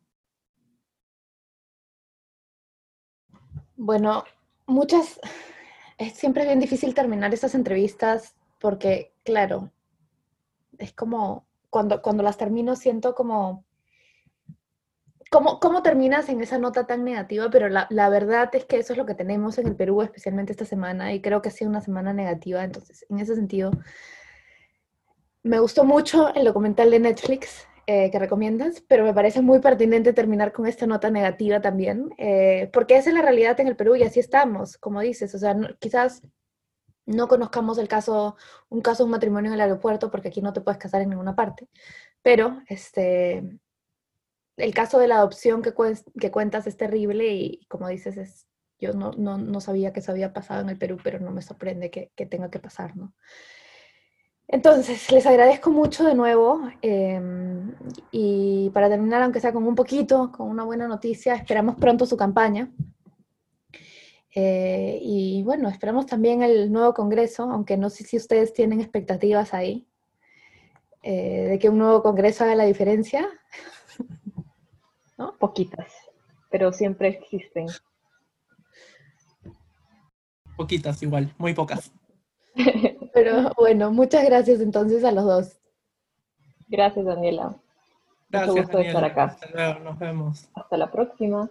Bueno, 3.83 4.25
muchas, 4.67 5.19
es 5.97 6.13
siempre 6.13 6.45
bien 6.45 6.61
difícil 6.61 6.95
terminar 6.95 7.33
estas 7.33 7.55
entrevistas 7.55 8.37
porque, 8.59 9.15
claro, 9.25 9.71
es 10.77 10.93
como, 10.93 11.47
cuando, 11.71 12.03
cuando 12.03 12.23
las 12.23 12.37
termino 12.37 12.77
siento 12.77 13.15
como, 13.15 13.65
¿cómo, 15.31 15.61
¿cómo 15.61 15.83
terminas 15.83 16.29
en 16.29 16.43
esa 16.43 16.59
nota 16.59 16.87
tan 16.87 17.05
negativa? 17.05 17.49
Pero 17.49 17.71
la, 17.71 17.87
la, 17.89 18.11
verdad 18.11 18.51
es 18.55 18.67
que 18.67 18.77
eso 18.77 18.93
es 18.93 18.99
lo 18.99 19.07
que 19.07 19.15
tenemos 19.15 19.57
en 19.57 19.69
el 19.69 19.77
Perú, 19.77 20.03
especialmente 20.03 20.53
esta 20.53 20.67
semana, 20.67 21.15
y 21.15 21.23
creo 21.23 21.41
que 21.41 21.49
ha 21.49 21.53
sido 21.53 21.71
una 21.71 21.81
semana 21.81 22.13
negativa, 22.13 22.63
entonces, 22.63 23.07
en 23.09 23.19
ese 23.19 23.35
sentido, 23.35 23.71
me 25.43 25.59
gustó 25.59 25.85
mucho 25.85 26.35
el 26.35 26.45
documental 26.45 26.91
de 26.91 27.01
Netflix. 27.01 27.67
Eh, 27.87 28.11
que 28.11 28.19
recomiendas, 28.19 28.83
pero 28.89 29.05
me 29.05 29.15
parece 29.15 29.43
muy 29.43 29.61
pertinente 29.61 30.13
terminar 30.13 30.53
con 30.53 30.67
esta 30.67 30.87
nota 30.87 31.11
negativa 31.11 31.61
también, 31.61 32.11
eh, 32.19 32.71
porque 32.73 32.97
esa 32.97 33.11
es 33.11 33.15
la 33.15 33.23
realidad 33.23 33.59
en 33.61 33.69
el 33.69 33.77
Perú 33.77 33.97
y 33.97 34.03
así 34.03 34.21
estamos, 34.21 34.79
como 34.79 35.01
dices, 35.01 35.35
o 35.35 35.39
sea, 35.39 35.57
quizás 35.79 36.23
no 37.07 37.29
conozcamos 37.29 37.79
el 37.79 37.89
caso, 37.89 38.37
un 38.69 38.83
caso 38.83 39.03
de 39.03 39.07
un 39.07 39.11
matrimonio 39.13 39.51
en 39.51 39.55
el 39.55 39.61
aeropuerto, 39.61 40.11
porque 40.11 40.29
aquí 40.29 40.43
no 40.43 40.53
te 40.53 40.61
puedes 40.61 40.79
casar 40.79 41.03
en 41.03 41.11
ninguna 41.11 41.35
parte, 41.35 41.69
pero 42.23 42.63
este, 42.69 43.43
el 44.57 44.75
caso 44.75 44.99
de 44.99 45.09
la 45.09 45.17
adopción 45.17 45.63
que, 45.63 45.73
que 46.21 46.31
cuentas 46.31 46.67
es 46.67 46.77
terrible 46.77 47.29
y, 47.33 47.67
como 47.67 47.89
dices, 47.89 48.17
es, 48.17 48.47
yo 48.79 48.93
no, 48.93 49.13
no, 49.13 49.39
no, 49.39 49.61
sabía 49.61 49.93
que 49.93 50.01
eso 50.01 50.13
había 50.13 50.33
pasado 50.33 50.61
en 50.63 50.71
el 50.71 50.79
Perú, 50.79 50.99
pero 51.03 51.19
no 51.19 51.31
me 51.33 51.43
sorprende 51.43 51.91
que, 51.91 52.13
que 52.15 52.27
tenga 52.27 52.51
que 52.51 52.61
pasar, 52.61 52.97
¿no? 52.97 53.15
Entonces, 54.53 55.13
les 55.13 55.25
agradezco 55.27 55.71
mucho 55.71 56.05
de 56.05 56.17
nuevo 56.17 56.61
em, 56.83 57.73
y 58.11 58.69
para 58.71 58.89
terminar, 58.89 59.23
aunque 59.23 59.39
sea 59.39 59.53
con 59.53 59.65
un 59.65 59.77
poquito, 59.77 60.33
con 60.33 60.49
una 60.49 60.65
buena 60.65 60.89
noticia, 60.89 61.37
esperamos 61.37 61.77
pronto 61.77 62.05
su 62.05 62.17
campaña. 62.17 62.69
Eh, 64.35 64.99
y 65.03 65.45
bueno, 65.45 65.69
esperamos 65.69 66.07
también 66.07 66.43
el 66.43 66.73
nuevo 66.73 66.95
Congreso, 66.95 67.45
aunque 67.45 67.77
no 67.77 67.91
sé 67.91 68.03
si 68.03 68.17
ustedes 68.17 68.53
tienen 68.53 68.81
expectativas 68.81 69.55
ahí 69.55 69.87
eh, 71.05 71.47
de 71.51 71.59
que 71.61 71.69
un 71.69 71.79
nuevo 71.79 72.03
Congreso 72.03 72.43
haga 72.43 72.57
la 72.57 72.65
diferencia. 72.65 73.29
¿No? 75.17 75.39
Poquitas, 75.39 75.93
pero 76.51 76.73
siempre 76.73 77.07
existen. 77.07 77.69
Poquitas 80.57 81.01
igual, 81.05 81.33
muy 81.39 81.55
pocas. 81.55 81.93
Pero 83.13 83.53
bueno, 83.57 83.91
muchas 83.93 84.25
gracias 84.25 84.61
entonces 84.61 85.05
a 85.05 85.13
los 85.13 85.25
dos. 85.25 85.59
Gracias, 86.69 87.05
Daniela. 87.05 87.57
Gracias, 88.31 88.55
Mucho 88.55 88.63
gusto 88.63 88.79
estar 88.81 89.05
acá. 89.05 89.25
Hasta 89.25 89.49
luego, 89.53 89.81
nos 89.81 89.99
vemos. 89.99 90.49
Hasta 90.55 90.77
la 90.77 90.91
próxima. 90.91 91.51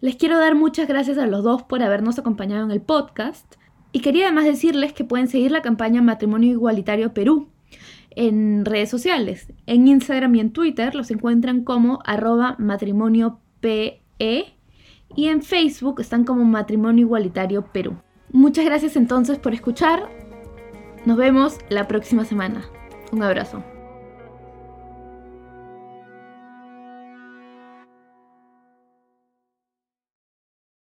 Les 0.00 0.16
quiero 0.16 0.38
dar 0.38 0.54
muchas 0.54 0.86
gracias 0.86 1.16
a 1.16 1.26
los 1.26 1.42
dos 1.42 1.62
por 1.62 1.82
habernos 1.82 2.18
acompañado 2.18 2.64
en 2.64 2.70
el 2.70 2.82
podcast. 2.82 3.54
Y 3.92 4.00
quería 4.00 4.26
además 4.26 4.44
decirles 4.44 4.92
que 4.92 5.04
pueden 5.04 5.28
seguir 5.28 5.50
la 5.50 5.62
campaña 5.62 6.02
Matrimonio 6.02 6.50
Igualitario 6.50 7.14
Perú 7.14 7.48
en 8.10 8.64
redes 8.64 8.90
sociales. 8.90 9.48
En 9.66 9.88
Instagram 9.88 10.34
y 10.34 10.40
en 10.40 10.52
Twitter 10.52 10.94
los 10.94 11.10
encuentran 11.10 11.64
como 11.64 12.00
arroba 12.04 12.56
matrimonio 12.58 13.40
PE 13.60 14.54
y 15.16 15.28
en 15.28 15.42
Facebook 15.42 16.00
están 16.00 16.24
como 16.24 16.44
Matrimonio 16.44 17.06
Igualitario 17.06 17.66
Perú. 17.72 17.96
Muchas 18.30 18.64
gracias 18.64 18.96
entonces 18.96 19.38
por 19.38 19.54
escuchar. 19.54 20.08
Nos 21.04 21.18
vemos 21.18 21.58
la 21.68 21.86
próxima 21.86 22.24
semana. 22.24 22.64
Un 23.12 23.22
abrazo. 23.22 23.62